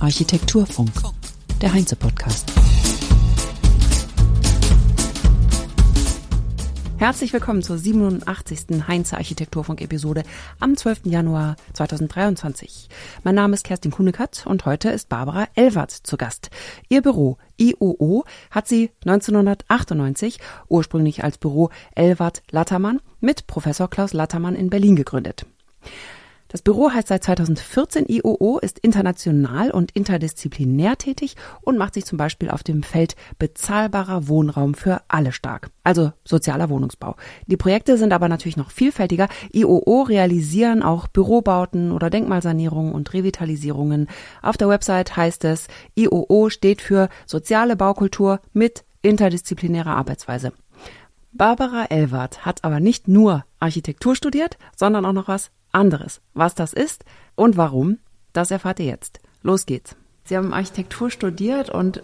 Architekturfunk, 0.00 0.90
der 1.60 1.74
Heinze-Podcast. 1.74 2.50
Herzlich 6.96 7.34
willkommen 7.34 7.62
zur 7.62 7.76
87. 7.76 8.88
Heinze 8.88 9.18
Architekturfunk-Episode 9.18 10.22
am 10.60 10.78
12. 10.78 11.00
Januar 11.04 11.56
2023. 11.74 12.88
Mein 13.22 13.34
Name 13.34 13.52
ist 13.52 13.64
Kerstin 13.64 13.90
Kunekat 13.90 14.46
und 14.46 14.64
heute 14.64 14.88
ist 14.88 15.10
Barbara 15.10 15.46
Elwart 15.56 15.90
zu 15.90 16.16
Gast. 16.16 16.48
Ihr 16.88 17.02
Büro 17.02 17.36
IOO 17.58 18.24
hat 18.50 18.66
sie 18.66 18.92
1998 19.04 20.38
ursprünglich 20.68 21.22
als 21.22 21.36
Büro 21.36 21.68
Elwart 21.94 22.42
Lattermann 22.50 23.02
mit 23.20 23.46
Professor 23.46 23.90
Klaus 23.90 24.14
Lattermann 24.14 24.56
in 24.56 24.70
Berlin 24.70 24.96
gegründet. 24.96 25.44
Das 26.50 26.62
Büro 26.62 26.90
heißt 26.90 27.08
seit 27.08 27.24
2014 27.24 28.06
IOO, 28.08 28.58
ist 28.58 28.78
international 28.78 29.70
und 29.70 29.90
interdisziplinär 29.92 30.96
tätig 30.96 31.36
und 31.60 31.76
macht 31.76 31.92
sich 31.92 32.06
zum 32.06 32.16
Beispiel 32.16 32.48
auf 32.48 32.62
dem 32.62 32.82
Feld 32.82 33.16
bezahlbarer 33.38 34.28
Wohnraum 34.28 34.72
für 34.72 35.02
alle 35.08 35.32
stark, 35.32 35.70
also 35.84 36.12
sozialer 36.24 36.70
Wohnungsbau. 36.70 37.16
Die 37.46 37.58
Projekte 37.58 37.98
sind 37.98 38.14
aber 38.14 38.30
natürlich 38.30 38.56
noch 38.56 38.70
vielfältiger. 38.70 39.28
IOO 39.52 40.02
realisieren 40.02 40.82
auch 40.82 41.06
Bürobauten 41.06 41.92
oder 41.92 42.08
Denkmalsanierungen 42.08 42.94
und 42.94 43.12
Revitalisierungen. 43.12 44.08
Auf 44.40 44.56
der 44.56 44.70
Website 44.70 45.18
heißt 45.18 45.44
es, 45.44 45.68
IOO 45.96 46.48
steht 46.48 46.80
für 46.80 47.10
soziale 47.26 47.76
Baukultur 47.76 48.40
mit 48.54 48.84
interdisziplinärer 49.02 49.94
Arbeitsweise. 49.94 50.52
Barbara 51.38 51.84
Elwart 51.84 52.44
hat 52.44 52.64
aber 52.64 52.80
nicht 52.80 53.06
nur 53.06 53.44
Architektur 53.60 54.16
studiert, 54.16 54.58
sondern 54.74 55.06
auch 55.06 55.12
noch 55.12 55.28
was 55.28 55.52
anderes. 55.70 56.20
Was 56.34 56.56
das 56.56 56.72
ist 56.72 57.04
und 57.36 57.56
warum, 57.56 57.98
das 58.32 58.50
erfahrt 58.50 58.80
ihr 58.80 58.86
jetzt. 58.86 59.20
Los 59.42 59.64
geht's. 59.64 59.94
Sie 60.24 60.36
haben 60.36 60.52
Architektur 60.52 61.12
studiert 61.12 61.70
und 61.70 62.02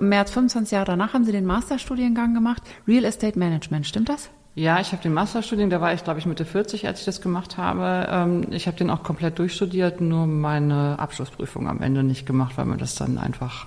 mehr 0.00 0.20
als 0.20 0.30
25 0.30 0.72
Jahre 0.72 0.86
danach 0.86 1.12
haben 1.12 1.26
Sie 1.26 1.32
den 1.32 1.44
Masterstudiengang 1.44 2.32
gemacht, 2.32 2.62
Real 2.88 3.04
Estate 3.04 3.38
Management, 3.38 3.86
stimmt 3.86 4.08
das? 4.08 4.30
Ja, 4.54 4.80
ich 4.80 4.92
habe 4.92 5.02
den 5.02 5.12
Masterstudiengang, 5.12 5.78
da 5.78 5.84
war 5.84 5.92
ich, 5.92 6.02
glaube 6.02 6.18
ich, 6.18 6.24
Mitte 6.24 6.46
40, 6.46 6.86
als 6.86 7.00
ich 7.00 7.04
das 7.04 7.20
gemacht 7.20 7.58
habe. 7.58 8.08
Ähm, 8.10 8.46
ich 8.50 8.66
habe 8.66 8.78
den 8.78 8.88
auch 8.88 9.02
komplett 9.02 9.38
durchstudiert, 9.38 10.00
nur 10.00 10.26
meine 10.26 10.98
Abschlussprüfung 10.98 11.68
am 11.68 11.82
Ende 11.82 12.02
nicht 12.02 12.24
gemacht, 12.24 12.54
weil 12.56 12.64
mir 12.64 12.78
das 12.78 12.94
dann 12.94 13.18
einfach 13.18 13.66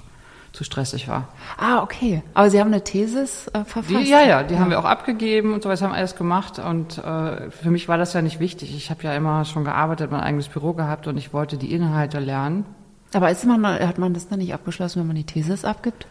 zu 0.54 0.64
stressig 0.64 1.08
war. 1.08 1.28
Ah, 1.58 1.82
okay. 1.82 2.22
Aber 2.36 2.50
Sie 2.50 2.60
haben 2.60 2.68
eine 2.68 2.84
Thesis 2.84 3.48
äh, 3.48 3.66
verfasst? 3.66 3.90
Die, 3.90 4.10
ja, 4.10 4.22
ja, 4.22 4.44
die 4.44 4.54
ja. 4.54 4.60
haben 4.60 4.70
wir 4.70 4.80
auch 4.80 4.86
abgegeben 4.86 5.52
und 5.52 5.64
so 5.64 5.70
weiter, 5.70 5.86
haben 5.86 5.94
alles 5.94 6.16
gemacht. 6.16 6.60
Und 6.60 7.00
äh, 7.00 7.50
für 7.50 7.72
mich 7.72 7.88
war 7.88 7.98
das 7.98 8.14
ja 8.14 8.22
nicht 8.22 8.40
wichtig. 8.40 8.76
Ich 8.76 8.92
habe 8.92 9.04
ja 9.04 9.16
immer 9.16 9.46
schon 9.46 9.64
gearbeitet, 9.64 10.12
mein 10.12 10.22
eigenes 10.22 10.48
Büro 10.48 10.74
gehabt 10.74 11.08
und 11.08 11.18
ich 11.18 11.34
wollte 11.34 11.58
die 11.58 11.74
Inhalte 11.74 12.20
lernen. 12.20 12.66
Aber 13.14 13.32
ist 13.32 13.46
man, 13.46 13.66
hat 13.66 13.98
man 13.98 14.14
das 14.14 14.30
dann 14.30 14.40
nicht 14.40 14.54
abgeschlossen, 14.54 15.00
wenn 15.00 15.08
man 15.08 15.16
die 15.16 15.26
Thesis 15.26 15.66
abgibt? 15.66 16.08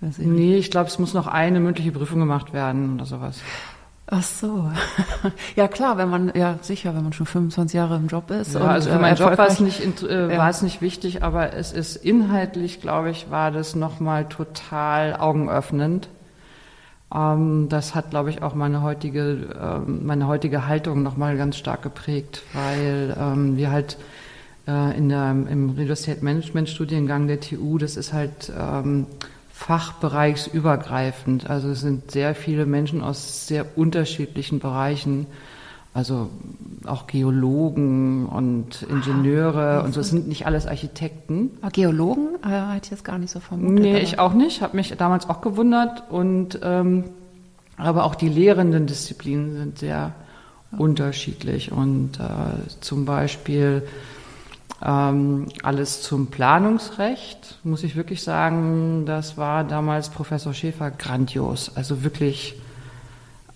Nee, 0.00 0.56
ich 0.56 0.70
glaube, 0.70 0.88
es 0.88 0.98
muss 0.98 1.14
noch 1.14 1.28
eine 1.28 1.60
mündliche 1.60 1.92
Prüfung 1.92 2.18
gemacht 2.18 2.52
werden 2.52 2.94
oder 2.94 3.06
sowas. 3.06 3.40
Ach 4.14 4.22
so. 4.22 4.70
Ja 5.56 5.68
klar, 5.68 5.96
wenn 5.96 6.10
man, 6.10 6.32
ja 6.34 6.58
sicher, 6.60 6.94
wenn 6.94 7.02
man 7.02 7.14
schon 7.14 7.24
25 7.24 7.74
Jahre 7.74 7.96
im 7.96 8.08
Job 8.08 8.30
ist. 8.30 8.54
Ja, 8.54 8.60
und, 8.60 8.68
also 8.68 8.90
für 8.90 8.98
meinen 8.98 9.16
Job 9.16 9.38
war 9.38 9.46
es 9.46 9.58
nicht, 9.58 10.02
äh, 10.02 10.32
ja. 10.32 10.38
war 10.38 10.50
es 10.50 10.60
nicht 10.60 10.82
wichtig, 10.82 11.22
aber 11.22 11.54
es 11.54 11.72
ist 11.72 11.96
inhaltlich, 11.96 12.82
glaube 12.82 13.10
ich, 13.10 13.30
war 13.30 13.50
das 13.50 13.74
nochmal 13.74 14.28
total 14.28 15.16
augenöffnend. 15.16 16.08
Ähm, 17.14 17.68
das 17.70 17.94
hat, 17.94 18.10
glaube 18.10 18.28
ich, 18.28 18.42
auch 18.42 18.54
meine 18.54 18.82
heutige, 18.82 19.48
ähm, 19.58 20.04
meine 20.04 20.26
heutige 20.26 20.66
Haltung 20.66 21.02
nochmal 21.02 21.38
ganz 21.38 21.56
stark 21.56 21.80
geprägt, 21.80 22.42
weil 22.52 23.16
ähm, 23.18 23.56
wir 23.56 23.70
halt 23.70 23.96
äh, 24.68 24.96
in 24.96 25.08
der, 25.08 25.30
im 25.30 25.70
Real 25.70 25.90
Estate 25.90 26.22
Management 26.22 26.68
Studiengang 26.68 27.28
der 27.28 27.40
TU, 27.40 27.78
das 27.78 27.96
ist 27.96 28.12
halt, 28.12 28.52
ähm, 28.58 29.06
fachbereichsübergreifend. 29.62 31.48
Also 31.48 31.70
es 31.70 31.80
sind 31.80 32.10
sehr 32.10 32.34
viele 32.34 32.66
Menschen 32.66 33.00
aus 33.00 33.46
sehr 33.46 33.78
unterschiedlichen 33.78 34.58
Bereichen, 34.58 35.26
also 35.94 36.30
auch 36.86 37.06
Geologen 37.06 38.26
und 38.26 38.82
Ingenieure 38.82 39.80
ah, 39.80 39.84
und 39.84 39.92
so. 39.92 40.00
Es 40.00 40.10
sind 40.10 40.26
nicht 40.26 40.46
alles 40.46 40.66
Architekten. 40.66 41.50
Aber 41.60 41.70
Geologen 41.70 42.28
äh, 42.44 42.48
hätte 42.48 42.86
ich 42.86 42.90
jetzt 42.90 43.04
gar 43.04 43.18
nicht 43.18 43.30
so 43.30 43.38
vermutet. 43.40 43.80
Nee, 43.80 43.98
ich 44.00 44.18
auch 44.18 44.32
nicht. 44.32 44.62
Habe 44.62 44.76
mich 44.76 44.92
damals 44.96 45.28
auch 45.28 45.40
gewundert. 45.42 46.10
Und 46.10 46.58
ähm, 46.62 47.04
aber 47.76 48.04
auch 48.04 48.14
die 48.14 48.28
lehrenden 48.28 48.86
Disziplinen 48.86 49.56
sind 49.56 49.78
sehr 49.78 50.12
okay. 50.72 50.82
unterschiedlich. 50.82 51.70
Und 51.70 52.18
äh, 52.18 52.68
zum 52.80 53.04
Beispiel 53.04 53.82
ähm, 54.84 55.46
alles 55.62 56.02
zum 56.02 56.26
Planungsrecht, 56.26 57.58
muss 57.62 57.84
ich 57.84 57.94
wirklich 57.94 58.22
sagen, 58.22 59.04
das 59.06 59.36
war 59.36 59.64
damals 59.64 60.08
Professor 60.10 60.54
Schäfer 60.54 60.90
grandios. 60.90 61.76
Also 61.76 62.02
wirklich, 62.02 62.56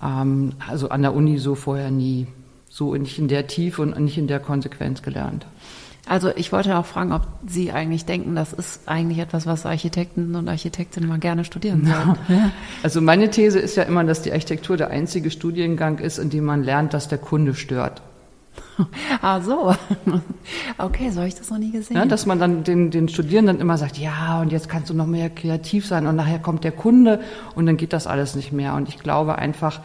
ähm, 0.03 0.53
also 0.69 0.89
an 0.91 1.03
der 1.03 1.15
Uni 1.15 1.39
so 1.39 1.55
vorher 1.55 1.91
nie, 1.91 2.29
so 2.69 2.95
nicht 2.95 3.19
in 3.19 3.29
der 3.29 3.47
Tiefe 3.47 3.83
und 3.83 3.99
nicht 3.99 4.19
in 4.19 4.29
der 4.29 4.39
Konsequenz 4.39 5.03
gelernt. 5.03 5.47
Also 6.09 6.31
ich 6.37 6.53
wollte 6.53 6.79
auch 6.79 6.87
fragen, 6.87 7.13
ob 7.13 7.27
Sie 7.49 7.73
eigentlich 7.73 8.05
denken, 8.05 8.37
das 8.37 8.53
ist 8.53 8.89
eigentlich 8.89 9.19
etwas, 9.19 9.45
was 9.45 9.67
Architekten 9.67 10.37
und 10.37 10.49
Architektinnen 10.49 11.09
mal 11.09 11.19
gerne 11.19 11.45
studieren 11.45 11.85
sollen. 11.85 12.17
Ja. 12.29 12.53
Also 12.85 13.01
meine 13.01 13.31
These 13.31 13.59
ist 13.59 13.77
ja 13.77 13.83
immer, 13.83 14.05
dass 14.05 14.23
die 14.23 14.31
Architektur 14.31 14.77
der 14.77 14.91
einzige 14.91 15.33
Studiengang 15.33 15.99
ist, 15.99 16.19
in 16.19 16.31
dem 16.31 16.45
man 16.45 16.63
lernt, 16.63 16.95
dass 16.95 17.09
der 17.09 17.19
Kunde 17.19 17.55
stört. 17.57 18.03
Ah, 19.23 19.41
so. 19.41 19.75
Okay, 20.79 21.11
so 21.11 21.19
habe 21.19 21.29
ich 21.29 21.35
das 21.35 21.51
noch 21.51 21.59
nie 21.59 21.71
gesehen. 21.71 21.97
Ja, 21.97 22.05
dass 22.05 22.27
man 22.27 22.39
dann 22.39 22.65
den, 22.65 22.91
den 22.91 23.09
Studierenden 23.09 23.61
immer 23.61 23.79
sagt, 23.79 23.99
ja, 23.99 24.41
und 24.41 24.53
jetzt 24.53 24.69
kannst 24.69 24.91
du 24.91 24.95
noch 24.95 25.07
mehr 25.07 25.31
kreativ 25.31 25.87
sein 25.87 26.07
und 26.07 26.17
nachher 26.17 26.39
kommt 26.39 26.65
der 26.65 26.73
Kunde 26.73 27.21
und 27.55 27.67
dann 27.67 27.77
geht 27.77 27.93
das 27.93 28.07
alles 28.07 28.35
nicht 28.37 28.53
mehr. 28.53 28.75
Und 28.75 28.89
ich 28.89 28.99
glaube 28.99 29.37
einfach, 29.37 29.81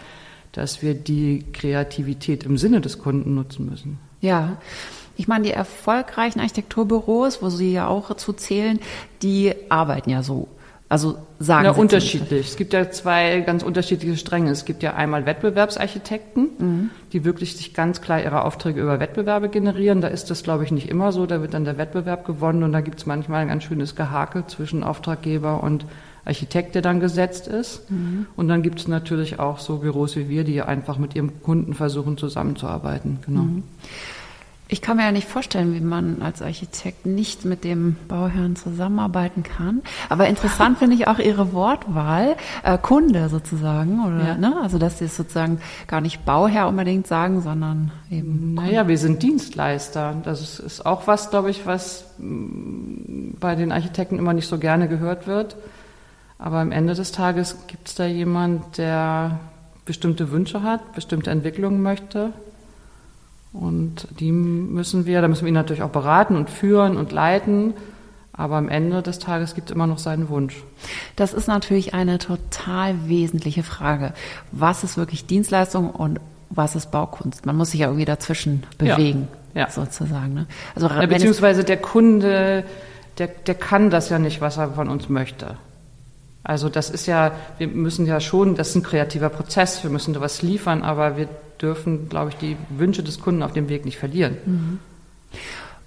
dass 0.52 0.81
wir 0.81 0.94
die 0.94 1.46
Kreativität 1.53 2.44
im 2.44 2.57
Sinne 2.57 2.81
des 2.81 3.00
Kunden 3.00 3.35
nutzen 3.35 3.69
müssen. 3.69 4.00
Ja. 4.19 4.57
Ich 5.18 5.28
meine, 5.28 5.46
die 5.46 5.52
erfolgreichen 5.52 6.40
Architekturbüros, 6.40 7.41
wo 7.41 7.50
Sie 7.50 7.73
ja 7.73 7.88
auch 7.88 8.16
zu 8.16 8.34
zählen, 8.34 8.79
die 9.22 9.53
arbeiten 9.69 10.09
ja 10.09 10.23
so. 10.23 10.47
Also 10.91 11.16
sagen 11.40 11.63
ja, 11.63 11.74
Sie 11.74 11.79
unterschiedlich. 11.79 12.50
Es 12.50 12.57
gibt 12.57 12.74
ja 12.74 12.91
zwei 12.91 13.40
ganz 13.40 13.63
unterschiedliche 13.63 14.18
Stränge. 14.18 14.52
Es 14.52 14.66
gibt 14.66 14.84
ja 14.84 14.94
einmal 14.94 15.25
Wettbewerbsarchitekten, 15.25 16.50
mhm. 16.57 16.90
die 17.13 17.24
wirklich 17.24 17.56
sich 17.56 17.74
ganz 17.74 18.02
klar 18.02 18.22
ihre 18.22 18.44
Aufträge 18.44 18.81
über 18.81 19.00
Wettbewerbe 19.00 19.47
generieren. 19.47 20.02
Da 20.02 20.09
ist 20.09 20.29
das, 20.29 20.44
glaube 20.44 20.66
ich, 20.66 20.72
nicht 20.72 20.90
immer 20.90 21.13
so. 21.13 21.25
Da 21.25 21.40
wird 21.40 21.53
dann 21.53 21.63
der 21.63 21.78
Wettbewerb 21.78 22.25
gewonnen 22.25 22.63
und 22.63 22.74
da 22.74 22.81
gibt 22.81 23.00
es 23.00 23.06
manchmal 23.06 23.44
ein 23.44 23.47
ganz 23.47 23.63
schönes 23.63 23.96
Gehakel 23.96 24.47
zwischen 24.47 24.84
Auftraggeber 24.84 25.63
und 25.63 25.85
Architekt, 26.25 26.75
der 26.75 26.81
dann 26.81 27.00
gesetzt 27.00 27.47
ist. 27.47 27.90
Mhm. 27.90 28.25
Und 28.35 28.50
dann 28.50 28.62
gibt 28.62 28.79
es 28.81 28.90
natürlich 28.90 29.40
auch 29.40 29.59
so 29.59 29.78
Büros 29.78 30.18
wie 30.18 30.28
wir, 30.28 30.44
die 30.44 30.62
einfach 30.62 30.97
mit 30.97 31.16
ihrem 31.16 31.41
Kunden 31.41 31.73
versuchen 31.73 32.18
zusammenzuarbeiten. 32.18 33.19
Genau. 33.25 33.44
Mhm. 33.44 33.63
Ich 34.74 34.82
kann 34.82 34.96
mir 34.96 35.04
ja 35.04 35.12
nicht 35.12 35.28
vorstellen, 35.28 35.74
wie 35.74 35.82
man 35.82 36.22
als 36.22 36.42
Architekt 36.42 37.06
nicht 37.06 37.44
mit 37.44 37.66
dem 37.66 37.98
Bauherrn 38.08 38.56
zusammenarbeiten 38.56 39.44
kann. 39.44 39.82
Aber 40.08 40.28
interessant 40.28 40.78
finde 40.80 40.96
ich 40.96 41.09
auch 41.09 41.20
Ihre 41.20 41.52
Wortwahl, 41.52 42.38
äh, 42.64 42.78
Kunde 42.78 43.28
sozusagen, 43.28 44.06
oder? 44.06 44.26
Ja. 44.26 44.38
Ne? 44.38 44.56
Also 44.64 44.78
dass 44.78 45.00
Sie 45.00 45.06
es 45.06 45.18
sozusagen 45.18 45.59
gar 45.88 46.00
nicht 46.00 46.24
Bauherr 46.24 46.70
unbedingt 46.70 47.06
sagen, 47.06 47.42
sondern 47.42 47.92
eben. 48.09 48.54
Naja, 48.54 48.88
wir 48.88 48.98
sind 48.98 49.22
Dienstleister. 49.22 50.16
Das 50.24 50.62
ist 50.62 50.86
auch 50.86 51.06
was, 51.06 51.30
glaube 51.32 51.50
ich, 51.50 51.66
was 51.66 52.06
mm, 52.20 53.32
bei 53.42 53.56
den 53.56 53.74
Architekten 53.74 54.18
immer 54.18 54.32
nicht 54.32 54.48
so 54.48 54.58
gerne 54.58 54.88
gehört 54.88 55.28
wird. 55.28 55.58
Aber 56.40 56.59
am 56.59 56.72
Ende 56.72 56.94
des 56.94 57.12
Tages 57.12 57.58
gibt 57.68 57.90
es 57.90 57.96
da 57.96 58.06
jemand, 58.06 58.78
der 58.78 59.42
bestimmte 59.84 60.32
Wünsche 60.32 60.64
hat, 60.64 60.94
bestimmte 60.94 61.30
Entwicklungen 61.30 61.82
möchte 61.82 62.32
und 63.53 64.07
die 64.19 64.31
müssen 64.31 65.06
wir, 65.06 65.22
da 65.22 65.28
müssen 65.28 65.41
wir 65.41 65.50
ihn 65.50 65.56
natürlich 65.56 65.84
auch 65.84 65.89
beraten 65.89 66.35
und 66.35 66.49
führen 66.49 66.97
und 66.97 67.11
leiten. 67.11 67.73
Aber 68.34 68.55
am 68.55 68.70
Ende 68.70 69.02
des 69.02 69.20
Tages 69.20 69.55
gibt 69.55 69.70
es 69.70 69.76
immer 69.76 69.87
noch 69.87 69.97
seinen 69.97 70.29
Wunsch. 70.29 70.64
Das 71.17 71.34
ist 71.34 71.47
natürlich 71.47 71.93
eine 71.93 72.17
total 72.17 73.09
wesentliche 73.09 73.61
Frage. 73.61 74.14
Was 74.52 74.84
ist 74.84 74.97
wirklich 74.97 75.26
Dienstleistung 75.26 75.90
und 75.90 76.20
was 76.49 76.76
ist 76.76 76.91
Baukunst? 76.91 77.46
Man 77.46 77.58
muss 77.58 77.72
sich 77.72 77.81
ja 77.81 77.87
irgendwie 77.87 78.05
dazwischen 78.05 78.64
bewegen, 78.78 79.28
ja, 79.53 79.61
ja. 79.61 79.70
sozusagen. 79.70 80.34
Ne? 80.34 80.47
Also, 80.76 80.87
ja, 80.87 81.05
beziehungsweise 81.05 81.66
der 81.66 81.78
Kunde, 81.78 82.64
der, 83.17 83.28
der 83.28 83.55
kann 83.55 83.90
das 83.90 84.09
ja 84.09 84.17
nicht, 84.17 84.40
was 84.40 84.58
er 84.58 84.72
von 84.72 84.87
uns 84.87 85.09
möchte. 85.09 85.58
Also 86.43 86.70
das 86.70 86.90
ist 86.90 87.05
ja, 87.05 87.34
wir 87.58 87.67
müssen 87.67 88.05
ja 88.05 88.20
schon, 88.20 88.55
das 88.55 88.70
ist 88.70 88.76
ein 88.76 88.84
kreativer 88.84 89.29
Prozess, 89.29 89.84
wir 89.84 89.91
müssen 89.91 90.14
da 90.14 90.22
was 90.22 90.41
liefern, 90.41 90.82
aber 90.82 91.17
wir 91.17 91.29
dürfen, 91.61 92.09
glaube 92.09 92.32
ich, 92.32 92.38
die 92.38 92.58
Wünsche 92.70 93.03
des 93.03 93.20
Kunden 93.20 93.43
auf 93.43 93.53
dem 93.53 93.70
Weg 93.70 93.85
nicht 93.85 93.97
verlieren. 93.97 94.38
Mhm. 94.46 94.79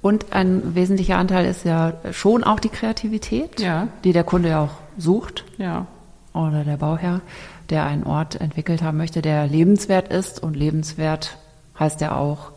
Und 0.00 0.32
ein 0.32 0.74
wesentlicher 0.74 1.16
Anteil 1.16 1.46
ist 1.46 1.64
ja 1.64 1.94
schon 2.12 2.44
auch 2.44 2.60
die 2.60 2.68
Kreativität, 2.68 3.58
ja. 3.60 3.88
die 4.04 4.12
der 4.12 4.22
Kunde 4.22 4.50
ja 4.50 4.60
auch 4.60 4.76
sucht. 4.98 5.44
Ja. 5.56 5.86
Oder 6.34 6.62
der 6.62 6.76
Bauherr, 6.76 7.22
der 7.70 7.84
einen 7.84 8.04
Ort 8.04 8.38
entwickelt 8.40 8.82
haben 8.82 8.98
möchte, 8.98 9.22
der 9.22 9.46
lebenswert 9.46 10.08
ist. 10.08 10.42
Und 10.42 10.56
lebenswert 10.56 11.38
heißt 11.78 12.02
ja 12.02 12.14
auch 12.16 12.52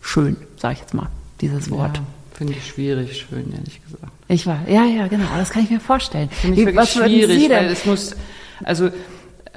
schön, 0.00 0.36
sage 0.56 0.74
ich 0.74 0.80
jetzt 0.80 0.94
mal. 0.94 1.08
dieses 1.40 1.70
Wort. 1.72 1.96
Ja, 1.96 2.04
Finde 2.40 2.54
ich 2.54 2.66
schwierig, 2.66 3.18
schön, 3.18 3.52
ehrlich 3.52 3.82
gesagt. 3.84 4.12
Ich 4.26 4.46
war, 4.46 4.66
ja, 4.66 4.86
ja, 4.86 5.08
genau, 5.08 5.26
das 5.36 5.50
kann 5.50 5.62
ich 5.62 5.68
mir 5.68 5.78
vorstellen. 5.78 6.30
Finde 6.30 6.58
ich 6.58 6.66
Wie, 6.66 6.74
wirklich 6.74 6.90
schwierig, 6.90 7.50
weil 7.50 7.66
es 7.66 7.84
muss, 7.84 8.16
also, 8.64 8.88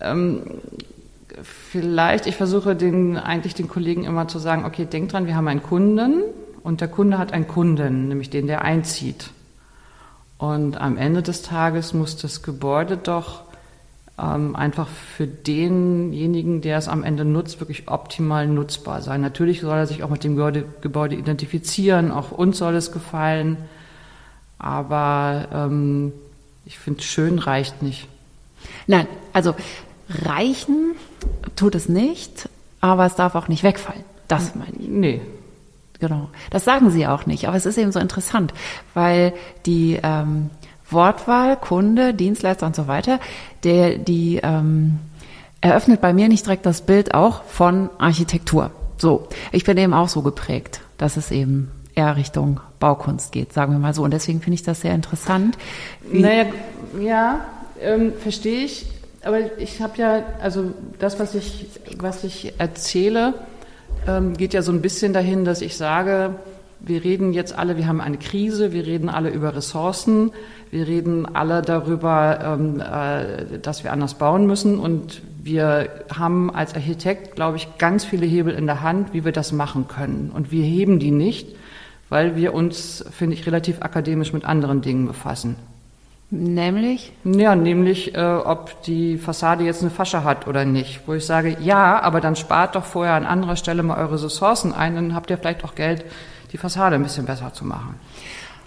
ähm, 0.02 0.42
vielleicht, 1.42 2.28
ich 2.28 2.36
versuche 2.36 2.76
den, 2.76 3.16
eigentlich 3.16 3.56
den 3.56 3.70
Kollegen 3.70 4.04
immer 4.04 4.28
zu 4.28 4.38
sagen, 4.38 4.66
okay, 4.66 4.84
denk 4.84 5.08
dran, 5.08 5.28
wir 5.28 5.36
haben 5.38 5.48
einen 5.48 5.64
Kunden 5.64 6.24
und 6.62 6.82
der 6.82 6.90
Kunde 6.90 7.20
hat 7.20 7.32
einen 7.32 7.48
Kunden, 7.48 8.10
nämlich 8.10 8.30
den, 8.30 8.48
der 8.48 8.64
einzieht. 8.64 9.30
Und 10.38 10.76
am 10.76 10.98
Ende 10.98 11.24
des 11.24 11.42
Tages 11.42 11.94
muss 11.94 12.18
das 12.18 12.44
Gebäude 12.44 12.98
doch 12.98 13.44
ähm, 14.20 14.56
einfach 14.56 14.88
für 14.88 15.26
denjenigen, 15.28 16.62
der 16.62 16.78
es 16.78 16.88
am 16.88 17.04
Ende 17.04 17.26
nutzt, 17.26 17.60
wirklich 17.60 17.88
optimal 17.88 18.48
nutzbar 18.48 19.02
sein. 19.02 19.22
Natürlich 19.22 19.62
soll 19.62 19.78
er 19.78 19.88
sich 19.88 20.04
auch 20.04 20.10
mit 20.10 20.24
dem 20.24 20.36
Gebäude, 20.36 20.66
Gebäude 20.82 21.16
identifizieren, 21.16 22.12
auch 22.12 22.32
uns 22.32 22.58
soll 22.58 22.76
es 22.76 22.92
gefallen, 22.92 23.58
aber 24.60 25.48
ähm, 25.52 26.14
ich 26.66 26.78
finde, 26.78 27.02
schön 27.02 27.40
reicht 27.40 27.82
nicht. 27.82 28.08
Nein, 28.88 29.08
also 29.34 29.56
reichen 30.10 30.96
tut 31.56 31.76
es 31.76 31.90
nicht, 31.90 32.50
aber 32.82 33.06
es 33.06 33.16
darf 33.16 33.36
auch 33.36 33.48
nicht 33.48 33.64
wegfallen. 33.64 34.04
Das 34.28 34.56
meine 34.56 34.76
ich. 34.80 34.88
Nee. 34.88 35.22
Genau. 36.00 36.30
Das 36.50 36.66
sagen 36.66 36.90
sie 36.90 37.08
auch 37.08 37.26
nicht, 37.26 37.48
aber 37.48 37.56
es 37.56 37.66
ist 37.66 37.78
eben 37.78 37.94
so 37.94 38.00
interessant, 38.00 38.54
weil 38.94 39.34
die 39.66 40.00
ähm, 40.04 40.50
Wortwahl, 40.90 41.58
Kunde, 41.58 42.14
Dienstleister 42.14 42.66
und 42.66 42.76
so 42.76 42.88
weiter, 42.88 43.20
der, 43.64 43.98
die 43.98 44.40
ähm, 44.44 45.00
eröffnet 45.62 46.02
bei 46.02 46.14
mir 46.14 46.28
nicht 46.28 46.46
direkt 46.46 46.66
das 46.66 46.82
Bild 46.82 47.14
auch 47.14 47.44
von 47.44 47.90
Architektur. 47.98 48.72
So, 48.98 49.28
ich 49.52 49.64
bin 49.64 49.78
eben 49.78 49.94
auch 49.94 50.10
so 50.10 50.22
geprägt, 50.22 50.82
dass 50.98 51.18
es 51.18 51.32
eben 51.32 51.72
eher 51.96 52.16
Richtung 52.16 52.60
Baukunst 52.80 53.32
geht, 53.32 53.54
sagen 53.54 53.72
wir 53.72 53.80
mal 53.80 53.94
so. 53.94 54.04
Und 54.04 54.12
deswegen 54.12 54.42
finde 54.42 54.56
ich 54.56 54.64
das 54.64 54.82
sehr 54.82 54.94
interessant. 54.94 55.58
Naja, 56.12 56.46
ja, 57.02 57.42
ähm, 57.82 58.14
verstehe 58.20 58.66
ich. 58.66 58.88
Aber 59.24 59.58
ich 59.58 59.82
habe 59.82 59.98
ja, 59.98 60.24
also 60.42 60.74
das, 61.00 61.20
was 61.20 61.34
ich, 61.34 61.68
was 61.98 62.24
ich 62.24 62.54
erzähle, 62.58 63.34
ähm, 64.08 64.36
geht 64.36 64.54
ja 64.54 64.62
so 64.62 64.72
ein 64.72 64.82
bisschen 64.82 65.14
dahin, 65.14 65.46
dass 65.46 65.62
ich 65.62 65.78
sage, 65.78 66.36
wir 66.82 67.04
reden 67.04 67.32
jetzt 67.32 67.58
alle, 67.58 67.78
wir 67.78 67.88
haben 67.88 68.02
eine 68.02 68.18
Krise, 68.18 68.74
wir 68.74 68.86
reden 68.86 69.08
alle 69.08 69.30
über 69.30 69.56
Ressourcen, 69.56 70.32
wir 70.74 70.88
reden 70.88 71.28
alle 71.36 71.62
darüber, 71.62 72.58
ähm, 72.60 72.82
äh, 72.82 73.60
dass 73.60 73.84
wir 73.84 73.94
anders 73.94 74.16
bauen 74.16 74.48
müssen 74.48 74.80
und 74.80 75.22
wir 75.44 75.88
haben 76.14 76.54
als 76.54 76.74
Architekt, 76.74 77.36
glaube 77.36 77.58
ich, 77.58 77.78
ganz 77.78 78.06
viele 78.06 78.26
Hebel 78.26 78.56
in 78.56 78.66
der 78.66 78.82
Hand, 78.82 79.14
wie 79.14 79.24
wir 79.24 79.32
das 79.32 79.52
machen 79.52 79.88
können. 79.88 80.32
Und 80.34 80.52
wir 80.52 80.64
heben 80.64 80.98
die 80.98 81.12
nicht, 81.12 81.56
weil 82.10 82.36
wir 82.36 82.54
uns, 82.56 83.06
finde 83.12 83.36
ich, 83.36 83.46
relativ 83.46 83.82
akademisch 83.82 84.34
mit 84.34 84.46
anderen 84.46 84.82
Dingen 84.82 85.06
befassen. 85.06 85.58
Nämlich? 86.32 87.12
Ja, 87.24 87.56
nämlich, 87.56 88.16
äh, 88.16 88.22
ob 88.24 88.82
die 88.84 89.20
Fassade 89.20 89.64
jetzt 89.64 89.84
eine 89.84 89.92
Fasche 89.92 90.24
hat 90.24 90.48
oder 90.48 90.66
nicht. 90.66 91.02
Wo 91.06 91.14
ich 91.14 91.26
sage, 91.26 91.56
ja, 91.62 92.02
aber 92.02 92.20
dann 92.20 92.36
spart 92.36 92.74
doch 92.74 92.86
vorher 92.86 93.14
an 93.14 93.26
anderer 93.26 93.58
Stelle 93.58 93.84
mal 93.84 94.00
eure 94.00 94.24
Ressourcen 94.24 94.74
ein, 94.74 94.96
dann 94.96 95.14
habt 95.14 95.30
ihr 95.30 95.38
vielleicht 95.38 95.64
auch 95.64 95.76
Geld, 95.76 96.04
die 96.52 96.58
Fassade 96.58 96.96
ein 96.96 97.04
bisschen 97.04 97.28
besser 97.28 97.54
zu 97.54 97.64
machen. 97.64 98.00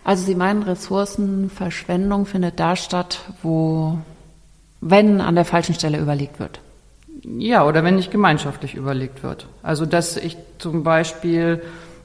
Also 0.07 0.25
Sie 0.25 0.37
meinen, 0.37 0.63
Ressourcenverschwendung 0.63 2.27
findet 2.27 2.61
da 2.61 2.77
statt, 2.77 3.23
wo, 3.43 3.99
wenn 4.81 5.21
an 5.21 5.35
der 5.35 5.45
falschen 5.45 5.75
Stelle 5.75 5.99
überlegt 5.99 6.39
wird? 6.39 6.61
Ja, 7.25 7.67
oder 7.67 7.83
wenn 7.83 7.97
nicht 7.97 8.13
gemeinschaftlich 8.13 8.77
überlegt 8.77 9.25
wird. 9.25 9.49
Also, 9.65 9.85
dass 9.85 10.17
ich 10.17 10.37
zum 10.59 10.85
Beispiel 10.85 11.61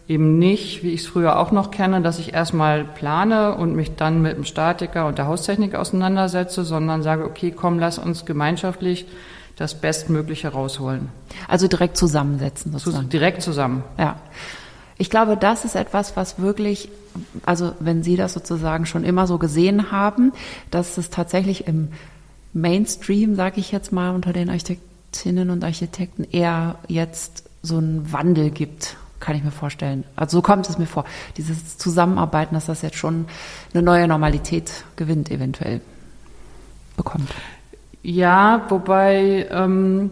eben 0.08 0.40
nicht, 0.40 0.82
wie 0.82 0.94
ich 0.94 1.02
es 1.02 1.08
früher 1.08 1.38
auch 1.38 1.52
noch 1.52 1.70
kenne, 1.70 2.02
dass 2.02 2.18
ich 2.18 2.34
erstmal 2.34 2.86
plane 2.86 3.54
und 3.54 3.76
mich 3.76 3.96
dann 3.96 4.24
mit 4.24 4.36
dem 4.36 4.46
Statiker 4.46 5.06
und 5.06 5.20
der 5.20 5.28
Haustechnik 5.28 5.76
auseinandersetze, 5.76 6.64
sondern 6.64 7.04
sage, 7.04 7.24
okay, 7.24 7.52
komm, 7.56 7.78
lass 7.78 8.00
uns 8.00 8.26
gemeinschaftlich 8.26 9.06
das 9.58 9.76
Bestmögliche 9.76 10.48
rausholen. 10.48 11.10
Also 11.48 11.68
direkt 11.68 11.98
zusammensetzen 11.98 12.72
sozusagen. 12.72 13.10
direkt 13.10 13.44
zusammen. 13.44 13.84
Ja. 14.00 14.16
Ich 15.02 15.10
glaube, 15.10 15.36
das 15.36 15.66
ist 15.66 15.76
etwas, 15.76 16.16
was 16.16 16.38
wirklich, 16.38 16.88
also 17.44 17.74
wenn 17.80 18.04
Sie 18.04 18.18
das 18.18 18.34
sozusagen 18.34 18.86
schon 18.86 19.04
immer 19.04 19.26
so 19.26 19.40
gesehen 19.40 19.92
haben, 19.92 20.32
dass 20.70 21.00
es 21.00 21.10
tatsächlich 21.10 21.66
im 21.66 21.88
Mainstream, 22.54 23.36
sage 23.36 23.60
ich 23.60 23.72
jetzt 23.72 23.92
mal, 23.92 24.14
unter 24.14 24.32
den 24.32 24.52
Architektinnen 24.52 25.50
und 25.50 25.64
Architekten 25.64 26.24
eher 26.24 26.76
jetzt 26.88 27.46
so 27.64 27.78
einen 27.78 28.14
Wandel 28.14 28.52
gibt, 28.52 28.96
kann 29.20 29.36
ich 29.36 29.44
mir 29.44 29.50
vorstellen. 29.50 30.04
Also 30.16 30.38
so 30.38 30.44
kommt 30.44 30.70
es 30.70 30.78
mir 30.78 30.86
vor. 30.86 31.06
Dieses 31.36 31.80
Zusammenarbeiten, 31.80 32.54
dass 32.54 32.68
das 32.68 32.84
jetzt 32.84 32.98
schon 32.98 33.26
eine 33.74 33.82
neue 33.82 34.08
Normalität 34.08 34.84
gewinnt, 34.98 35.32
eventuell 35.32 35.82
bekommt. 36.96 37.32
Ja, 38.04 38.68
wobei 38.70 39.48
ähm, 39.50 40.12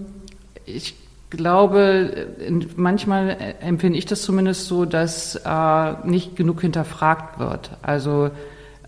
ich 0.66 0.96
glaube, 1.30 2.28
manchmal 2.76 3.56
empfinde 3.62 3.98
ich 4.00 4.06
das 4.06 4.22
zumindest 4.22 4.68
so, 4.68 4.86
dass 4.86 5.36
äh, 5.36 5.94
nicht 6.08 6.36
genug 6.36 6.62
hinterfragt 6.62 7.40
wird. 7.40 7.72
Also 7.81 8.31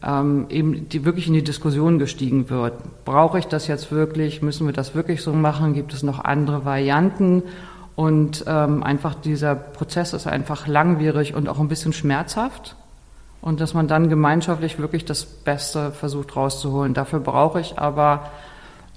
ähm, 0.03 0.47
eben 0.49 0.89
die, 0.89 1.05
wirklich 1.05 1.27
in 1.27 1.33
die 1.33 1.43
Diskussion 1.43 1.99
gestiegen 1.99 2.49
wird. 2.49 2.73
Brauche 3.05 3.37
ich 3.37 3.45
das 3.45 3.67
jetzt 3.67 3.91
wirklich? 3.91 4.41
Müssen 4.41 4.65
wir 4.65 4.73
das 4.73 4.95
wirklich 4.95 5.21
so 5.21 5.33
machen? 5.33 5.73
Gibt 5.73 5.93
es 5.93 6.03
noch 6.03 6.19
andere 6.23 6.65
Varianten? 6.65 7.43
Und 7.95 8.45
ähm, 8.47 8.83
einfach 8.83 9.13
dieser 9.13 9.53
Prozess 9.53 10.13
ist 10.13 10.25
einfach 10.25 10.65
langwierig 10.67 11.35
und 11.35 11.47
auch 11.47 11.59
ein 11.59 11.67
bisschen 11.67 11.93
schmerzhaft. 11.93 12.75
Und 13.41 13.59
dass 13.59 13.73
man 13.73 13.87
dann 13.87 14.09
gemeinschaftlich 14.09 14.79
wirklich 14.79 15.05
das 15.05 15.25
Beste 15.25 15.91
versucht 15.91 16.35
rauszuholen. 16.35 16.93
Dafür 16.93 17.19
brauche 17.19 17.59
ich 17.59 17.77
aber 17.77 18.29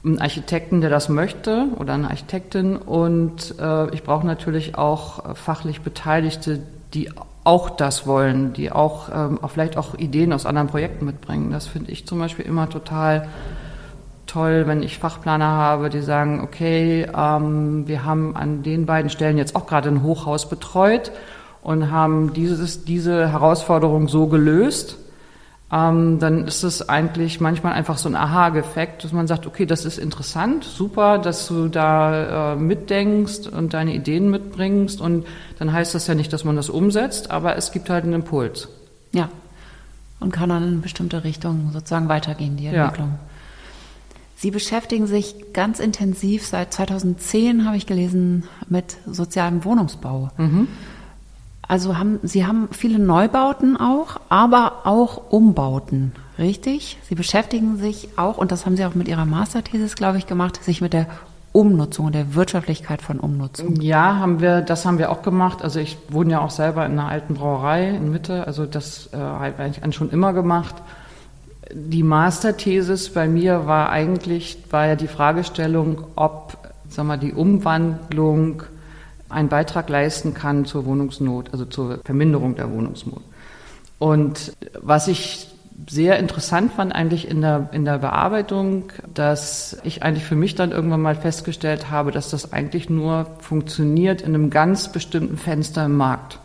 einen 0.04 0.18
Architekten, 0.18 0.80
der 0.80 0.90
das 0.90 1.08
möchte 1.08 1.68
oder 1.78 1.94
eine 1.94 2.10
Architektin 2.10 2.76
und 2.76 3.54
äh, 3.58 3.94
ich 3.94 4.02
brauche 4.02 4.26
natürlich 4.26 4.76
auch 4.76 5.34
fachlich 5.34 5.80
Beteiligte, 5.80 6.60
die 6.92 7.10
auch 7.44 7.70
das 7.70 8.06
wollen, 8.06 8.52
die 8.54 8.72
auch, 8.72 9.08
ähm, 9.14 9.38
auch 9.42 9.50
vielleicht 9.50 9.76
auch 9.76 9.94
Ideen 9.94 10.32
aus 10.32 10.46
anderen 10.46 10.68
Projekten 10.68 11.04
mitbringen. 11.04 11.50
Das 11.50 11.66
finde 11.66 11.90
ich 11.90 12.06
zum 12.06 12.18
Beispiel 12.18 12.44
immer 12.44 12.68
total 12.68 13.28
toll, 14.26 14.64
wenn 14.66 14.82
ich 14.82 14.98
Fachplaner 14.98 15.46
habe, 15.46 15.90
die 15.90 16.00
sagen, 16.00 16.40
okay, 16.42 17.06
ähm, 17.14 17.86
wir 17.86 18.04
haben 18.04 18.34
an 18.36 18.62
den 18.62 18.86
beiden 18.86 19.10
Stellen 19.10 19.38
jetzt 19.38 19.54
auch 19.54 19.66
gerade 19.66 19.90
ein 19.90 20.02
Hochhaus 20.02 20.48
betreut 20.48 21.12
und 21.62 21.90
haben 21.90 22.32
dieses, 22.32 22.84
diese 22.84 23.30
Herausforderung 23.30 24.08
so 24.08 24.26
gelöst 24.26 24.96
ähm, 25.74 26.20
dann 26.20 26.46
ist 26.46 26.62
es 26.62 26.88
eigentlich 26.88 27.40
manchmal 27.40 27.72
einfach 27.72 27.98
so 27.98 28.08
ein 28.08 28.14
Aha-Effekt, 28.14 29.02
dass 29.02 29.12
man 29.12 29.26
sagt, 29.26 29.44
okay, 29.44 29.66
das 29.66 29.84
ist 29.84 29.98
interessant, 29.98 30.62
super, 30.62 31.18
dass 31.18 31.48
du 31.48 31.66
da 31.66 32.52
äh, 32.52 32.56
mitdenkst 32.56 33.48
und 33.48 33.74
deine 33.74 33.92
Ideen 33.92 34.30
mitbringst 34.30 35.00
und 35.00 35.26
dann 35.58 35.72
heißt 35.72 35.94
das 35.94 36.06
ja 36.06 36.14
nicht, 36.14 36.32
dass 36.32 36.44
man 36.44 36.54
das 36.54 36.70
umsetzt, 36.70 37.32
aber 37.32 37.56
es 37.56 37.72
gibt 37.72 37.90
halt 37.90 38.04
einen 38.04 38.12
Impuls. 38.12 38.68
Ja, 39.12 39.30
und 40.20 40.32
kann 40.32 40.48
dann 40.48 40.62
in 40.62 40.80
bestimmte 40.80 41.24
Richtungen 41.24 41.70
sozusagen 41.72 42.08
weitergehen, 42.08 42.56
die 42.56 42.66
Entwicklung. 42.66 43.08
Ja. 43.08 43.18
Sie 44.36 44.50
beschäftigen 44.52 45.06
sich 45.06 45.52
ganz 45.52 45.80
intensiv 45.80 46.46
seit 46.46 46.72
2010, 46.72 47.66
habe 47.66 47.76
ich 47.76 47.86
gelesen, 47.86 48.44
mit 48.68 48.96
sozialem 49.06 49.64
Wohnungsbau. 49.64 50.30
Mhm. 50.36 50.68
Also 51.68 51.96
haben, 51.98 52.20
Sie 52.22 52.46
haben 52.46 52.68
viele 52.72 52.98
Neubauten 52.98 53.76
auch, 53.76 54.20
aber 54.28 54.82
auch 54.84 55.30
Umbauten, 55.30 56.12
richtig? 56.38 56.98
Sie 57.08 57.14
beschäftigen 57.14 57.78
sich 57.78 58.10
auch, 58.16 58.38
und 58.38 58.52
das 58.52 58.66
haben 58.66 58.76
Sie 58.76 58.84
auch 58.84 58.94
mit 58.94 59.08
Ihrer 59.08 59.24
Masterthesis, 59.24 59.96
glaube 59.96 60.18
ich, 60.18 60.26
gemacht, 60.26 60.62
sich 60.62 60.80
mit 60.80 60.92
der 60.92 61.06
Umnutzung 61.52 62.06
und 62.06 62.14
der 62.14 62.34
Wirtschaftlichkeit 62.34 63.00
von 63.00 63.20
Umnutzung. 63.20 63.80
Ja, 63.80 64.16
haben 64.16 64.40
wir, 64.40 64.60
das 64.60 64.84
haben 64.84 64.98
wir 64.98 65.10
auch 65.10 65.22
gemacht. 65.22 65.62
Also 65.62 65.78
ich 65.78 65.96
wohne 66.08 66.32
ja 66.32 66.40
auch 66.40 66.50
selber 66.50 66.84
in 66.84 66.92
einer 66.92 67.08
alten 67.08 67.34
Brauerei 67.34 67.90
in 67.90 68.10
Mitte, 68.10 68.44
also 68.46 68.66
das 68.66 69.08
äh, 69.12 69.16
habe 69.16 69.54
ich 69.70 69.82
eigentlich 69.82 69.94
schon 69.94 70.10
immer 70.10 70.32
gemacht. 70.32 70.74
Die 71.72 72.02
Masterthesis 72.02 73.12
bei 73.12 73.28
mir 73.28 73.66
war 73.66 73.90
eigentlich, 73.90 74.58
war 74.70 74.86
ja 74.86 74.96
die 74.96 75.06
Fragestellung, 75.06 76.04
ob, 76.16 76.58
sag 76.88 77.06
mal, 77.06 77.18
die 77.18 77.32
Umwandlung 77.32 78.64
einen 79.34 79.48
Beitrag 79.48 79.88
leisten 79.88 80.32
kann 80.34 80.64
zur 80.64 80.86
Wohnungsnot, 80.86 81.50
also 81.52 81.64
zur 81.64 82.00
Verminderung 82.04 82.56
der 82.56 82.70
Wohnungsnot. 82.70 83.22
Und 83.98 84.52
was 84.80 85.08
ich 85.08 85.48
sehr 85.88 86.18
interessant 86.18 86.72
fand 86.72 86.94
eigentlich 86.94 87.28
in 87.28 87.40
der, 87.40 87.68
in 87.72 87.84
der 87.84 87.98
Bearbeitung, 87.98 88.92
dass 89.12 89.76
ich 89.82 90.02
eigentlich 90.02 90.24
für 90.24 90.36
mich 90.36 90.54
dann 90.54 90.70
irgendwann 90.70 91.02
mal 91.02 91.16
festgestellt 91.16 91.90
habe, 91.90 92.10
dass 92.10 92.30
das 92.30 92.52
eigentlich 92.52 92.88
nur 92.88 93.26
funktioniert 93.40 94.22
in 94.22 94.34
einem 94.34 94.50
ganz 94.50 94.92
bestimmten 94.92 95.36
Fenster 95.36 95.84
im 95.84 95.96
Markt. 95.96 96.38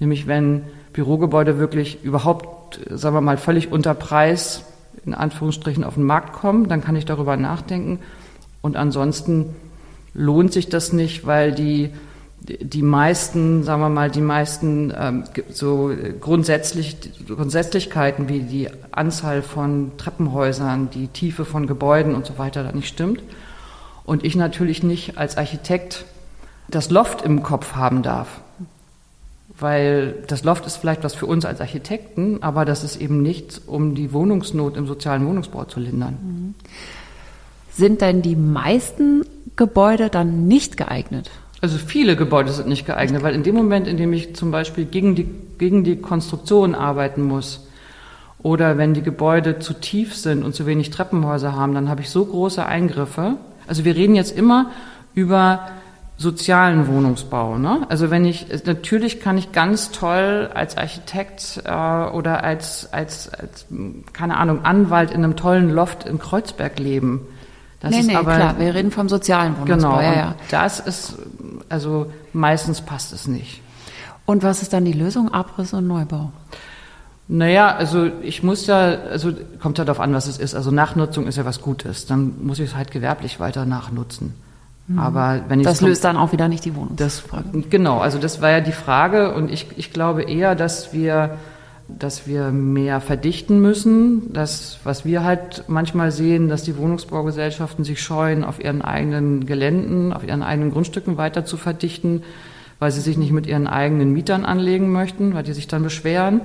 Nämlich 0.00 0.26
wenn 0.26 0.62
Bürogebäude 0.92 1.58
wirklich 1.58 2.04
überhaupt, 2.04 2.80
sagen 2.90 3.16
wir 3.16 3.20
mal, 3.20 3.36
völlig 3.36 3.72
unter 3.72 3.94
Preis 3.94 4.64
in 5.04 5.14
Anführungsstrichen 5.14 5.84
auf 5.84 5.94
den 5.94 6.04
Markt 6.04 6.32
kommen, 6.32 6.68
dann 6.68 6.80
kann 6.80 6.96
ich 6.96 7.04
darüber 7.04 7.36
nachdenken. 7.36 7.98
Und 8.62 8.76
ansonsten 8.76 9.54
lohnt 10.14 10.52
sich 10.52 10.68
das 10.68 10.92
nicht, 10.92 11.26
weil 11.26 11.52
die, 11.52 11.90
die 12.40 12.82
meisten, 12.82 13.62
sagen 13.64 13.80
wir 13.80 13.88
mal, 13.88 14.10
die 14.10 14.20
meisten 14.20 14.92
ähm, 14.96 15.24
so 15.50 15.92
grundsätzlich, 16.20 16.96
Grundsätzlichkeiten 17.26 18.28
wie 18.28 18.40
die 18.40 18.68
Anzahl 18.92 19.42
von 19.42 19.92
Treppenhäusern, 19.98 20.90
die 20.90 21.08
Tiefe 21.08 21.44
von 21.44 21.66
Gebäuden 21.66 22.14
und 22.14 22.26
so 22.26 22.38
weiter 22.38 22.62
da 22.62 22.72
nicht 22.72 22.88
stimmt. 22.88 23.22
Und 24.04 24.24
ich 24.24 24.36
natürlich 24.36 24.82
nicht 24.82 25.18
als 25.18 25.36
Architekt 25.36 26.04
das 26.68 26.90
Loft 26.90 27.22
im 27.22 27.42
Kopf 27.42 27.74
haben 27.74 28.02
darf. 28.02 28.40
Weil 29.58 30.14
das 30.26 30.42
Loft 30.42 30.66
ist 30.66 30.76
vielleicht 30.76 31.04
was 31.04 31.14
für 31.14 31.26
uns 31.26 31.44
als 31.44 31.60
Architekten, 31.60 32.42
aber 32.42 32.64
das 32.64 32.82
ist 32.82 32.96
eben 32.96 33.22
nichts, 33.22 33.58
um 33.58 33.94
die 33.94 34.12
Wohnungsnot 34.12 34.76
im 34.76 34.86
sozialen 34.86 35.26
Wohnungsbau 35.26 35.64
zu 35.64 35.80
lindern. 35.80 36.18
Mhm. 36.20 36.54
Sind 37.70 38.00
denn 38.00 38.20
die 38.20 38.36
meisten 38.36 39.24
Gebäude 39.56 40.10
dann 40.10 40.46
nicht 40.46 40.76
geeignet? 40.76 41.30
Also 41.60 41.78
viele 41.78 42.16
Gebäude 42.16 42.52
sind 42.52 42.68
nicht 42.68 42.84
geeignet, 42.84 43.22
weil 43.22 43.34
in 43.34 43.42
dem 43.42 43.54
Moment, 43.54 43.86
in 43.86 43.96
dem 43.96 44.12
ich 44.12 44.36
zum 44.36 44.50
Beispiel 44.50 44.84
gegen 44.84 45.14
die, 45.14 45.26
gegen 45.58 45.82
die 45.84 45.96
Konstruktion 45.96 46.74
arbeiten 46.74 47.22
muss 47.22 47.66
oder 48.38 48.76
wenn 48.76 48.92
die 48.92 49.02
Gebäude 49.02 49.58
zu 49.58 49.72
tief 49.72 50.14
sind 50.14 50.44
und 50.44 50.54
zu 50.54 50.66
wenig 50.66 50.90
Treppenhäuser 50.90 51.56
haben, 51.56 51.74
dann 51.74 51.88
habe 51.88 52.02
ich 52.02 52.10
so 52.10 52.26
große 52.26 52.64
Eingriffe. 52.66 53.36
Also 53.66 53.86
wir 53.86 53.96
reden 53.96 54.14
jetzt 54.14 54.36
immer 54.36 54.70
über 55.14 55.68
sozialen 56.16 56.86
Wohnungsbau. 56.86 57.58
Ne? 57.58 57.86
Also 57.88 58.10
wenn 58.10 58.24
ich 58.24 58.46
natürlich 58.66 59.20
kann 59.20 59.38
ich 59.38 59.52
ganz 59.52 59.90
toll 59.90 60.50
als 60.52 60.76
Architekt 60.76 61.62
äh, 61.64 61.70
oder 61.70 62.44
als, 62.44 62.92
als 62.92 63.32
als 63.32 63.66
keine 64.12 64.36
Ahnung 64.36 64.64
Anwalt 64.64 65.10
in 65.10 65.24
einem 65.24 65.36
tollen 65.36 65.70
Loft 65.70 66.06
in 66.06 66.18
Kreuzberg 66.18 66.78
leben. 66.78 67.22
Das 67.84 67.92
nee, 67.92 68.00
ist 68.00 68.06
nee, 68.06 68.16
aber, 68.16 68.34
klar, 68.34 68.58
wir 68.58 68.74
reden 68.74 68.90
vom 68.90 69.10
sozialen 69.10 69.58
Wohnungsbau. 69.58 69.96
Genau, 69.96 70.00
ja, 70.00 70.14
ja. 70.14 70.34
das 70.50 70.80
ist, 70.80 71.16
also 71.68 72.10
meistens 72.32 72.80
passt 72.80 73.12
es 73.12 73.28
nicht. 73.28 73.60
Und 74.24 74.42
was 74.42 74.62
ist 74.62 74.72
dann 74.72 74.86
die 74.86 74.94
Lösung? 74.94 75.34
Abriss 75.34 75.74
und 75.74 75.86
Neubau? 75.86 76.32
Naja, 77.28 77.76
also 77.76 78.10
ich 78.22 78.42
muss 78.42 78.66
ja, 78.66 78.78
also 79.10 79.32
kommt 79.60 79.76
ja 79.76 79.84
darauf 79.84 80.00
an, 80.00 80.14
was 80.14 80.26
es 80.26 80.38
ist. 80.38 80.54
Also 80.54 80.70
Nachnutzung 80.70 81.26
ist 81.26 81.36
ja 81.36 81.44
was 81.44 81.60
Gutes. 81.60 82.06
Dann 82.06 82.42
muss 82.42 82.58
ich 82.58 82.70
es 82.70 82.74
halt 82.74 82.90
gewerblich 82.90 83.38
weiter 83.38 83.66
nachnutzen. 83.66 84.32
Mhm. 84.86 84.98
Aber 84.98 85.42
wenn 85.48 85.60
ich 85.60 85.66
das 85.66 85.82
löst 85.82 86.04
dann 86.04 86.16
auch 86.16 86.32
wieder 86.32 86.48
nicht 86.48 86.64
die 86.64 86.74
Wohnungsfrage. 86.74 87.64
genau, 87.68 87.98
also 87.98 88.18
das 88.18 88.40
war 88.40 88.48
ja 88.48 88.60
die 88.60 88.72
Frage 88.72 89.34
und 89.34 89.50
ich, 89.50 89.66
ich 89.76 89.92
glaube 89.92 90.22
eher, 90.22 90.54
dass 90.54 90.94
wir 90.94 91.36
dass 91.88 92.26
wir 92.26 92.50
mehr 92.50 93.00
verdichten 93.00 93.60
müssen. 93.60 94.32
Das, 94.32 94.78
was 94.84 95.04
wir 95.04 95.22
halt 95.22 95.64
manchmal 95.68 96.10
sehen, 96.10 96.48
dass 96.48 96.62
die 96.62 96.76
Wohnungsbaugesellschaften 96.76 97.84
sich 97.84 98.02
scheuen, 98.02 98.44
auf 98.44 98.62
ihren 98.62 98.82
eigenen 98.82 99.46
Geländen, 99.46 100.12
auf 100.12 100.26
ihren 100.26 100.42
eigenen 100.42 100.70
Grundstücken 100.70 101.16
weiter 101.16 101.44
zu 101.44 101.56
verdichten, 101.56 102.22
weil 102.78 102.90
sie 102.90 103.00
sich 103.00 103.16
nicht 103.16 103.32
mit 103.32 103.46
ihren 103.46 103.66
eigenen 103.66 104.12
Mietern 104.12 104.44
anlegen 104.44 104.92
möchten, 104.92 105.34
weil 105.34 105.42
die 105.42 105.52
sich 105.52 105.68
dann 105.68 105.82
beschweren. 105.82 106.40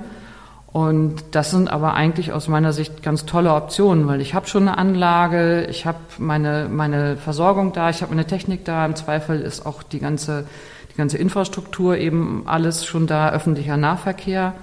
Und 0.72 1.16
das 1.32 1.50
sind 1.50 1.68
aber 1.68 1.94
eigentlich 1.94 2.32
aus 2.32 2.46
meiner 2.46 2.72
Sicht 2.72 3.02
ganz 3.02 3.26
tolle 3.26 3.52
Optionen, 3.54 4.06
weil 4.06 4.20
ich 4.20 4.34
habe 4.34 4.46
schon 4.46 4.68
eine 4.68 4.78
Anlage, 4.78 5.66
ich 5.68 5.84
habe 5.84 5.98
meine, 6.18 6.68
meine 6.70 7.16
Versorgung 7.16 7.72
da, 7.72 7.90
ich 7.90 8.02
habe 8.02 8.14
meine 8.14 8.26
Technik 8.26 8.64
da. 8.64 8.86
Im 8.86 8.94
Zweifel 8.94 9.40
ist 9.40 9.66
auch 9.66 9.82
die 9.82 9.98
ganze, 9.98 10.46
die 10.92 10.96
ganze 10.96 11.18
Infrastruktur 11.18 11.96
eben 11.96 12.44
alles 12.46 12.84
schon 12.84 13.08
da, 13.08 13.30
öffentlicher 13.30 13.76
Nahverkehr. 13.76 14.54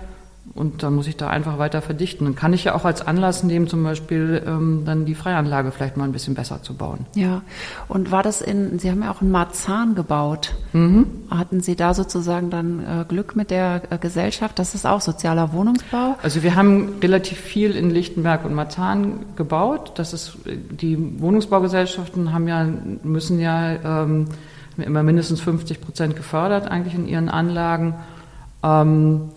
Und 0.54 0.82
dann 0.82 0.96
muss 0.96 1.08
ich 1.08 1.18
da 1.18 1.30
einfach 1.30 1.60
weiter 1.60 1.82
verdichten. 1.82 2.26
Dann 2.26 2.36
kann 2.36 2.54
ich 2.54 2.64
ja 2.64 2.74
auch 2.74 2.86
als 2.86 3.06
Anlass 3.06 3.44
nehmen, 3.44 3.68
zum 3.68 3.84
Beispiel 3.84 4.42
ähm, 4.46 4.84
dann 4.86 5.06
die 5.06 5.14
Freianlage 5.14 5.72
vielleicht 5.72 5.98
mal 5.98 6.06
ein 6.06 6.12
bisschen 6.12 6.34
besser 6.34 6.64
zu 6.64 6.74
bauen. 6.74 7.06
Ja, 7.14 7.42
und 7.88 8.12
war 8.12 8.24
das 8.24 8.42
in, 8.42 8.80
Sie 8.80 8.90
haben 8.90 9.04
ja 9.04 9.12
auch 9.12 9.22
in 9.22 9.30
Marzahn 9.30 9.94
gebaut. 9.94 10.56
Mhm. 10.74 11.06
Hatten 11.30 11.62
Sie 11.62 11.76
da 11.76 11.94
sozusagen 11.94 12.50
dann 12.50 12.80
äh, 12.80 13.06
Glück 13.08 13.36
mit 13.36 13.52
der 13.52 13.82
äh, 13.90 13.98
Gesellschaft? 13.98 14.58
Das 14.58 14.74
ist 14.74 14.86
auch 14.86 15.02
sozialer 15.02 15.54
Wohnungsbau? 15.54 16.18
Also 16.24 16.42
wir 16.44 16.56
haben 16.56 16.96
relativ 17.02 17.40
viel 17.40 17.76
in 17.76 17.90
Lichtenberg 17.92 18.44
und 18.46 18.54
Marzahn 18.54 19.26
gebaut. 19.36 19.94
Das 19.96 20.14
ist, 20.14 20.38
die 20.46 21.22
Wohnungsbaugesellschaften 21.22 22.34
haben 22.34 22.48
ja, 22.48 22.68
müssen 23.04 23.40
ja 23.40 24.02
ähm, 24.02 24.26
immer 24.78 25.04
mindestens 25.04 25.42
50 25.42 25.82
Prozent 25.82 26.16
gefördert 26.16 26.70
eigentlich 26.70 26.96
in 26.96 27.08
ihren 27.08 27.30
Anlagen. 27.30 27.96
Ähm, 28.64 29.30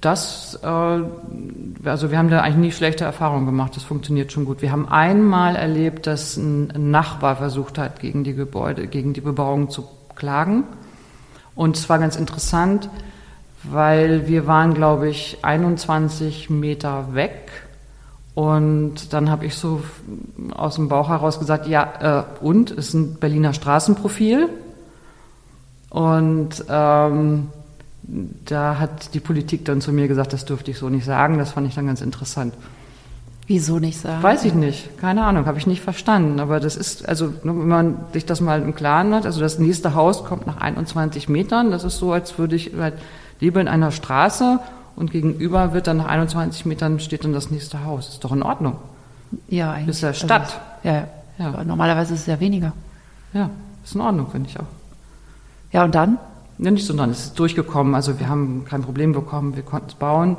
das, 0.00 0.58
äh, 0.62 0.66
also 0.66 2.10
wir 2.10 2.18
haben 2.18 2.30
da 2.30 2.40
eigentlich 2.40 2.56
nie 2.56 2.72
schlechte 2.72 3.04
Erfahrungen 3.04 3.46
gemacht. 3.46 3.76
Das 3.76 3.82
funktioniert 3.82 4.32
schon 4.32 4.44
gut. 4.44 4.62
Wir 4.62 4.72
haben 4.72 4.88
einmal 4.88 5.56
erlebt, 5.56 6.06
dass 6.06 6.36
ein 6.36 6.90
Nachbar 6.90 7.36
versucht 7.36 7.78
hat, 7.78 8.00
gegen 8.00 8.24
die 8.24 8.34
Gebäude, 8.34 8.86
gegen 8.86 9.12
die 9.12 9.20
Bebauung 9.20 9.70
zu 9.70 9.88
klagen. 10.14 10.64
Und 11.54 11.76
es 11.76 11.88
war 11.88 11.98
ganz 11.98 12.16
interessant, 12.16 12.90
weil 13.62 14.28
wir 14.28 14.46
waren, 14.46 14.74
glaube 14.74 15.08
ich, 15.08 15.38
21 15.42 16.50
Meter 16.50 17.14
weg. 17.14 17.50
Und 18.34 19.14
dann 19.14 19.30
habe 19.30 19.46
ich 19.46 19.54
so 19.54 19.82
aus 20.54 20.74
dem 20.74 20.88
Bauch 20.88 21.08
heraus 21.08 21.38
gesagt, 21.38 21.66
ja, 21.66 22.26
äh, 22.40 22.44
und, 22.44 22.70
ist 22.70 22.92
ein 22.92 23.14
Berliner 23.14 23.54
Straßenprofil. 23.54 24.50
Und 25.88 26.64
ähm, 26.68 27.48
da 28.08 28.78
hat 28.78 29.14
die 29.14 29.20
Politik 29.20 29.64
dann 29.64 29.80
zu 29.80 29.92
mir 29.92 30.08
gesagt, 30.08 30.32
das 30.32 30.44
dürfte 30.44 30.70
ich 30.70 30.78
so 30.78 30.88
nicht 30.88 31.04
sagen. 31.04 31.38
Das 31.38 31.52
fand 31.52 31.66
ich 31.66 31.74
dann 31.74 31.86
ganz 31.86 32.00
interessant. 32.00 32.54
Wieso 33.46 33.78
nicht 33.78 34.00
sagen? 34.00 34.22
Weiß 34.22 34.44
ich 34.44 34.54
nicht. 34.54 34.98
Keine 34.98 35.24
Ahnung, 35.24 35.46
habe 35.46 35.58
ich 35.58 35.66
nicht 35.66 35.80
verstanden. 35.80 36.40
Aber 36.40 36.58
das 36.58 36.76
ist, 36.76 37.08
also 37.08 37.32
wenn 37.44 37.68
man 37.68 37.96
sich 38.12 38.26
das 38.26 38.40
mal 38.40 38.60
im 38.60 38.74
Klaren 38.74 39.14
hat, 39.14 39.24
also 39.24 39.40
das 39.40 39.58
nächste 39.58 39.94
Haus 39.94 40.24
kommt 40.24 40.46
nach 40.46 40.56
21 40.56 41.28
Metern. 41.28 41.70
Das 41.70 41.84
ist 41.84 41.98
so, 41.98 42.12
als 42.12 42.38
würde 42.38 42.56
ich 42.56 42.72
halt 42.76 42.94
lebe 43.40 43.60
in 43.60 43.68
einer 43.68 43.92
Straße 43.92 44.58
und 44.96 45.12
gegenüber 45.12 45.72
wird 45.72 45.86
dann 45.86 45.98
nach 45.98 46.06
21 46.06 46.66
Metern 46.66 46.98
steht 46.98 47.24
dann 47.24 47.32
das 47.32 47.50
nächste 47.50 47.84
Haus. 47.84 48.08
Ist 48.08 48.24
doch 48.24 48.32
in 48.32 48.42
Ordnung. 48.42 48.78
Ja, 49.48 49.72
eigentlich. 49.72 49.86
Das 49.86 49.96
ist 49.96 50.02
ja 50.02 50.14
Stadt. 50.14 50.60
Also, 50.82 50.96
ja, 50.98 51.08
ja. 51.38 51.64
Normalerweise 51.64 52.14
ist 52.14 52.20
es 52.20 52.26
ja 52.26 52.40
weniger. 52.40 52.72
Ja, 53.32 53.50
ist 53.84 53.94
in 53.94 54.00
Ordnung, 54.00 54.28
finde 54.30 54.48
ich 54.48 54.58
auch. 54.58 54.64
Ja, 55.70 55.84
und 55.84 55.94
dann? 55.94 56.18
Nicht, 56.58 56.86
sondern 56.86 57.10
es 57.10 57.26
ist 57.26 57.38
durchgekommen. 57.38 57.94
Also 57.94 58.18
wir 58.18 58.28
haben 58.28 58.64
kein 58.64 58.82
Problem 58.82 59.12
bekommen, 59.12 59.56
wir 59.56 59.62
konnten 59.62 59.88
es 59.88 59.94
bauen. 59.94 60.36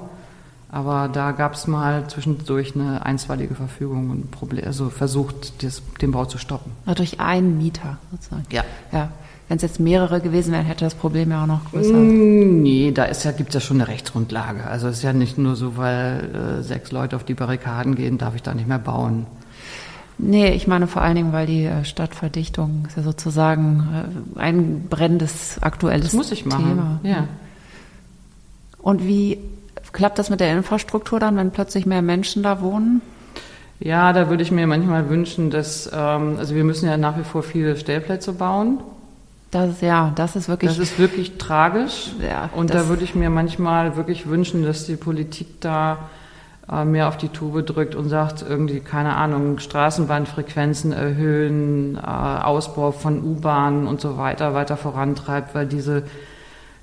Aber 0.70 1.08
da 1.08 1.32
gab 1.32 1.54
es 1.54 1.66
mal 1.66 2.08
zwischendurch 2.08 2.76
eine 2.76 3.06
einstweilige 3.06 3.56
Verfügung 3.56 4.10
und 4.10 4.32
Problem, 4.32 4.66
also 4.66 4.90
versucht, 4.90 5.64
das, 5.64 5.82
den 6.02 6.12
Bau 6.12 6.26
zu 6.26 6.38
stoppen. 6.38 6.72
Also 6.86 6.98
durch 6.98 7.20
einen 7.22 7.58
Mieter 7.58 7.98
sozusagen. 8.12 8.46
Ja. 8.52 8.64
ja. 8.92 9.10
Wenn 9.48 9.56
es 9.56 9.64
jetzt 9.64 9.80
mehrere 9.80 10.20
gewesen 10.20 10.52
wären, 10.52 10.66
hätte 10.66 10.84
das 10.84 10.94
Problem 10.94 11.32
ja 11.32 11.44
auch 11.44 11.48
noch 11.48 11.72
größer. 11.72 11.94
Mm, 11.94 12.64
nee, 12.64 12.92
da 12.92 13.06
ist 13.06 13.24
ja, 13.24 13.32
gibt 13.32 13.50
es 13.50 13.54
ja 13.56 13.62
schon 13.62 13.78
eine 13.78 13.88
Rechtsgrundlage. 13.88 14.66
Also 14.68 14.90
es 14.90 14.98
ist 14.98 15.04
ja 15.04 15.14
nicht 15.14 15.38
nur 15.38 15.56
so, 15.56 15.78
weil 15.78 16.60
äh, 16.60 16.64
sechs 16.64 16.92
Leute 16.92 17.16
auf 17.16 17.24
die 17.24 17.34
Barrikaden 17.34 17.96
gehen, 17.96 18.18
darf 18.18 18.36
ich 18.36 18.44
da 18.44 18.54
nicht 18.54 18.68
mehr 18.68 18.80
bauen. 18.80 19.26
Nee, 20.20 20.52
ich 20.52 20.68
meine 20.68 20.88
vor 20.88 21.02
allen 21.02 21.16
Dingen, 21.16 21.34
weil 21.34 21.46
die 21.46 21.66
äh, 21.66 21.86
Stadtverdichtung 21.86 22.86
ist 22.88 22.98
ja 22.98 23.04
sozusagen 23.04 24.34
äh, 24.36 24.40
ein 24.40 24.88
brennendes 24.90 25.62
aktuelles 25.62 26.08
das 26.08 26.14
muss 26.14 26.32
ich 26.32 26.46
machen. 26.46 26.66
Thema. 26.66 27.00
Ja. 27.04 27.28
Und 28.80 29.06
wie 29.06 29.38
klappt 29.92 30.18
das 30.18 30.30
mit 30.30 30.40
der 30.40 30.52
Infrastruktur 30.54 31.20
dann, 31.20 31.38
wenn 31.38 31.52
plötzlich 31.52 31.86
mehr 31.86 32.02
Menschen 32.02 32.42
da 32.42 32.62
wohnen? 32.62 33.02
Ja, 33.80 34.12
da 34.12 34.30
würde 34.30 34.42
ich 34.42 34.52
mir 34.52 34.66
manchmal 34.66 35.10
wünschen, 35.10 35.52
dass, 35.52 35.90
ähm, 35.94 36.38
also 36.40 36.56
wir 36.56 36.64
müssen 36.64 36.88
ja 36.88 36.98
nach 36.98 37.18
wie 37.18 37.24
vor 37.24 37.44
viele 37.44 37.78
Stellplätze 37.78 38.34
bauen. 38.34 38.80
Das, 39.52 39.82
ja, 39.82 40.12
das 40.16 40.36
ist 40.36 40.50
wirklich. 40.50 40.72
Das 40.72 40.80
ist 40.80 40.98
wirklich 41.00 41.38
tragisch. 41.38 42.12
Ja, 42.22 42.50
und 42.56 42.74
da 42.74 42.88
würde 42.90 43.04
ich 43.04 43.16
mir 43.16 43.30
manchmal 43.30 43.96
wirklich 43.96 44.28
wünschen, 44.28 44.64
dass 44.64 44.86
die 44.86 44.96
Politik 44.96 45.62
da 45.62 46.10
äh, 46.72 46.86
mehr 46.86 47.08
auf 47.08 47.18
die 47.18 47.30
Tube 47.30 47.66
drückt 47.66 47.96
und 47.96 48.10
sagt, 48.10 48.46
irgendwie, 48.48 48.80
keine 48.80 49.16
Ahnung, 49.16 49.60
Straßenbahnfrequenzen 49.60 50.92
erhöhen, 50.92 51.96
äh, 51.96 52.00
Ausbau 52.00 52.92
von 52.92 53.24
U-Bahnen 53.24 53.88
und 53.88 54.02
so 54.02 54.18
weiter 54.18 54.54
weiter 54.54 54.78
vorantreibt, 54.78 55.56
weil 55.56 55.66
diese 55.66 56.04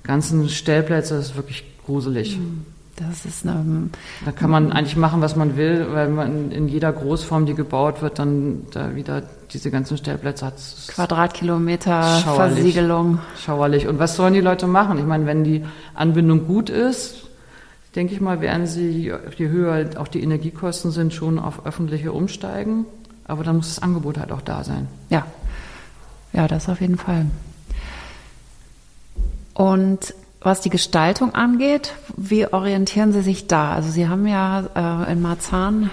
ganzen 0.03 0.49
Stellplätze, 0.49 1.15
das 1.15 1.27
ist 1.27 1.35
wirklich 1.35 1.63
gruselig. 1.85 2.37
Mhm. 2.37 2.65
Das 2.97 3.25
ist 3.25 3.45
eine, 3.45 3.89
da 4.23 4.31
kann 4.31 4.49
man 4.49 4.71
eigentlich 4.71 4.95
machen, 4.95 5.19
was 5.19 5.35
man 5.35 5.57
will, 5.57 5.87
weil 5.91 6.07
man 6.07 6.51
in 6.51 6.69
jeder 6.69 6.93
Großform, 6.93 7.45
die 7.45 7.53
gebaut 7.53 8.01
wird, 8.01 8.19
dann 8.19 8.67
da 8.71 8.95
wieder 8.95 9.21
diese 9.51 9.69
ganzen 9.69 9.97
Stellplätze 9.97 10.45
hat. 10.45 10.53
Quadratkilometer 10.87 12.21
schauerlich, 12.23 12.55
Versiegelung. 12.55 13.19
Schauerlich. 13.37 13.87
Und 13.89 13.99
was 13.99 14.15
sollen 14.15 14.33
die 14.33 14.39
Leute 14.39 14.65
machen? 14.67 14.97
Ich 14.97 15.03
meine, 15.03 15.25
wenn 15.25 15.43
die 15.43 15.65
Anbindung 15.93 16.47
gut 16.47 16.69
ist, 16.69 17.24
denke 17.95 18.13
ich 18.13 18.21
mal, 18.21 18.41
werden 18.41 18.67
sie, 18.67 19.11
je 19.37 19.47
höher 19.47 19.89
auch 19.97 20.07
die 20.07 20.21
Energiekosten 20.21 20.91
sind, 20.91 21.13
schon 21.13 21.39
auf 21.39 21.65
öffentliche 21.65 22.11
umsteigen. 22.11 22.85
Aber 23.27 23.43
dann 23.43 23.57
muss 23.57 23.73
das 23.73 23.83
Angebot 23.83 24.17
halt 24.17 24.31
auch 24.31 24.41
da 24.41 24.63
sein. 24.63 24.87
Ja, 25.09 25.25
ja, 26.33 26.47
das 26.47 26.69
auf 26.69 26.81
jeden 26.81 26.97
Fall. 26.97 27.25
Und 29.53 30.13
was 30.41 30.61
die 30.61 30.69
Gestaltung 30.69 31.33
angeht, 31.33 31.93
wie 32.17 32.45
orientieren 32.45 33.13
Sie 33.13 33.21
sich 33.21 33.47
da? 33.47 33.73
Also 33.73 33.89
Sie 33.89 34.07
haben 34.07 34.27
ja 34.27 35.05
äh, 35.07 35.11
in 35.11 35.21
Marzahn 35.21 35.89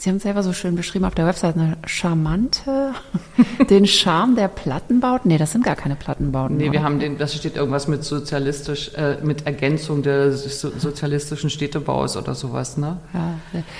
Sie 0.00 0.08
haben 0.08 0.16
es 0.16 0.22
selber 0.22 0.42
so 0.42 0.54
schön 0.54 0.76
beschrieben 0.76 1.04
auf 1.04 1.14
der 1.14 1.26
Website, 1.26 1.56
eine 1.56 1.76
charmante, 1.84 2.94
den 3.68 3.86
Charme 3.86 4.34
der 4.34 4.48
Plattenbauten. 4.48 5.30
Nee, 5.30 5.36
das 5.36 5.52
sind 5.52 5.62
gar 5.62 5.76
keine 5.76 5.94
Plattenbauten. 5.94 6.56
Nee, 6.56 6.64
oder? 6.64 6.72
wir 6.72 6.82
haben 6.82 7.00
den, 7.00 7.18
das 7.18 7.34
steht 7.34 7.56
irgendwas 7.56 7.86
mit 7.86 8.02
sozialistisch, 8.02 8.94
äh, 8.94 9.18
mit 9.22 9.46
Ergänzung 9.46 10.02
des 10.02 10.60
sozialistischen 10.60 11.50
Städtebaus 11.50 12.16
oder 12.16 12.34
sowas, 12.34 12.78
ne? 12.78 12.96
Ja. 13.12 13.34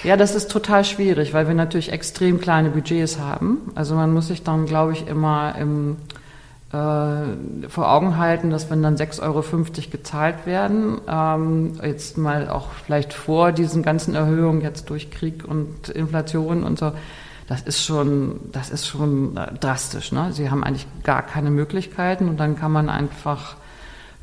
ja, 0.04 0.16
das 0.18 0.34
ist 0.34 0.50
total 0.50 0.84
schwierig, 0.84 1.32
weil 1.32 1.48
wir 1.48 1.54
natürlich 1.54 1.90
extrem 1.90 2.38
kleine 2.38 2.68
Budgets 2.68 3.18
haben. 3.18 3.72
Also 3.74 3.94
man 3.94 4.12
muss 4.12 4.28
sich 4.28 4.42
dann, 4.42 4.66
glaube 4.66 4.92
ich, 4.92 5.08
immer 5.08 5.54
im, 5.58 5.96
vor 6.70 7.90
Augen 7.90 8.16
halten, 8.16 8.50
dass 8.50 8.70
wenn 8.70 8.82
dann 8.82 8.96
6,50 8.96 9.22
Euro 9.22 9.42
gezahlt 9.90 10.46
werden, 10.46 11.00
ähm, 11.08 11.72
jetzt 11.82 12.16
mal 12.16 12.48
auch 12.48 12.68
vielleicht 12.84 13.12
vor 13.12 13.50
diesen 13.50 13.82
ganzen 13.82 14.14
Erhöhungen 14.14 14.60
jetzt 14.60 14.88
durch 14.88 15.10
Krieg 15.10 15.44
und 15.44 15.88
Inflation 15.88 16.62
und 16.62 16.78
so, 16.78 16.92
das 17.48 17.62
ist 17.62 17.84
schon, 17.84 18.38
das 18.52 18.70
ist 18.70 18.86
schon 18.86 19.36
äh, 19.36 19.52
drastisch. 19.58 20.12
Ne? 20.12 20.32
Sie 20.32 20.48
haben 20.48 20.62
eigentlich 20.62 20.86
gar 21.02 21.22
keine 21.22 21.50
Möglichkeiten 21.50 22.28
und 22.28 22.38
dann 22.38 22.56
kann 22.56 22.70
man 22.70 22.88
einfach 22.88 23.56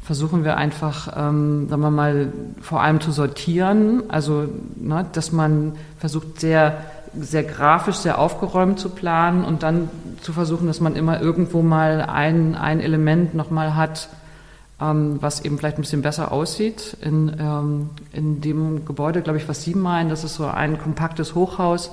versuchen 0.08 0.46
wir 0.46 0.56
einfach, 0.56 1.10
ähm, 1.18 1.68
sagen 1.68 1.82
wir 1.82 1.92
mal, 1.92 2.32
vor 2.62 2.82
allem 2.82 3.02
zu 3.02 3.12
sortieren. 3.12 4.04
Also, 4.08 4.48
ne, 4.78 5.06
dass 5.12 5.34
man 5.34 5.74
versucht, 6.00 6.40
sehr 6.40 6.82
sehr 7.20 7.44
grafisch, 7.44 7.98
sehr 7.98 8.20
aufgeräumt 8.20 8.80
zu 8.80 8.90
planen 8.90 9.44
und 9.44 9.64
dann 9.64 9.90
zu 10.22 10.34
versuchen, 10.34 10.68
dass 10.68 10.80
man 10.80 10.96
immer 10.96 11.22
irgendwo 11.22 11.62
mal 11.62 12.02
ein, 12.02 12.56
ein 12.56 12.80
Element 12.80 13.34
nochmal 13.34 13.76
hat, 13.76 14.10
ähm, 14.82 15.18
was 15.22 15.44
eben 15.44 15.58
vielleicht 15.58 15.78
ein 15.78 15.82
bisschen 15.82 16.02
besser 16.02 16.32
aussieht. 16.32 16.98
In, 17.02 17.36
ähm, 17.40 17.90
in 18.14 18.42
dem 18.42 18.86
Gebäude, 18.86 19.22
glaube 19.22 19.38
ich, 19.38 19.48
was 19.48 19.64
Sie 19.64 19.76
meinen, 19.76 20.10
das 20.10 20.24
ist 20.24 20.36
so 20.36 20.46
ein 20.46 20.78
kompaktes 20.80 21.36
Hochhaus. 21.36 21.92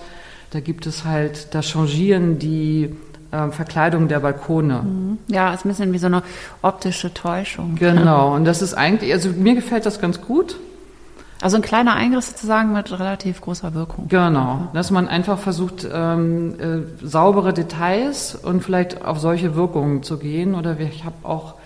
Da 0.50 0.60
gibt 0.60 0.86
es 0.86 1.04
halt, 1.04 1.54
da 1.54 1.62
changieren 1.62 2.38
die 2.38 2.94
äh, 3.30 3.50
Verkleidung 3.50 4.08
der 4.08 4.20
Balkone. 4.20 4.82
Mhm. 4.82 5.18
Ja, 5.28 5.52
ist 5.52 5.64
ein 5.64 5.68
bisschen 5.68 5.92
wie 5.92 5.98
so 5.98 6.06
eine 6.06 6.22
optische 6.62 7.12
Täuschung. 7.12 7.74
Genau, 7.76 8.34
und 8.36 8.44
das 8.44 8.62
ist 8.62 8.74
eigentlich, 8.74 9.12
also 9.12 9.30
mir 9.30 9.54
gefällt 9.54 9.86
das 9.86 10.00
ganz 10.00 10.20
gut. 10.20 10.56
Also 11.44 11.56
ein 11.56 11.62
kleiner 11.62 11.94
Eingriff 11.94 12.24
sozusagen 12.24 12.72
mit 12.72 12.90
relativ 12.90 13.42
großer 13.42 13.74
Wirkung. 13.74 14.08
Genau, 14.08 14.68
dass 14.72 14.90
man 14.90 15.08
einfach 15.08 15.38
versucht, 15.38 15.86
ähm, 15.92 16.54
äh, 16.58 17.06
saubere 17.06 17.52
Details 17.52 18.34
und 18.34 18.62
vielleicht 18.62 19.04
auf 19.04 19.18
solche 19.18 19.54
Wirkungen 19.54 20.02
zu 20.02 20.16
gehen. 20.16 20.54
Oder 20.54 20.80
ich 20.80 21.04
habe 21.04 21.16
auch 21.22 21.56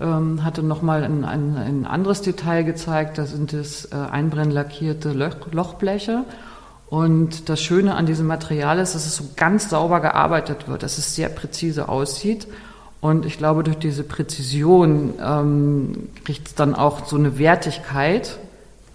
ähm, 0.00 0.42
hatte 0.42 0.64
noch 0.64 0.82
mal 0.82 1.04
ein, 1.04 1.24
ein, 1.24 1.56
ein, 1.56 1.86
anderes 1.86 2.22
Detail 2.22 2.64
gezeigt. 2.64 3.16
Da 3.16 3.26
sind 3.26 3.52
es 3.52 3.84
äh, 3.84 3.94
einbrennlackierte 3.94 5.12
Loch, 5.12 5.52
Lochbleche. 5.52 6.24
Und 6.88 7.48
das 7.48 7.62
Schöne 7.62 7.94
an 7.94 8.06
diesem 8.06 8.26
Material 8.26 8.80
ist, 8.80 8.96
dass 8.96 9.06
es 9.06 9.14
so 9.14 9.26
ganz 9.36 9.70
sauber 9.70 10.00
gearbeitet 10.00 10.66
wird, 10.66 10.82
dass 10.82 10.98
es 10.98 11.14
sehr 11.14 11.28
präzise 11.28 11.88
aussieht. 11.88 12.48
Und 13.00 13.26
ich 13.26 13.38
glaube, 13.38 13.62
durch 13.62 13.78
diese 13.78 14.02
Präzision 14.02 15.14
ähm, 15.24 16.08
kriegt 16.24 16.48
es 16.48 16.54
dann 16.56 16.74
auch 16.74 17.06
so 17.06 17.14
eine 17.14 17.38
Wertigkeit 17.38 18.40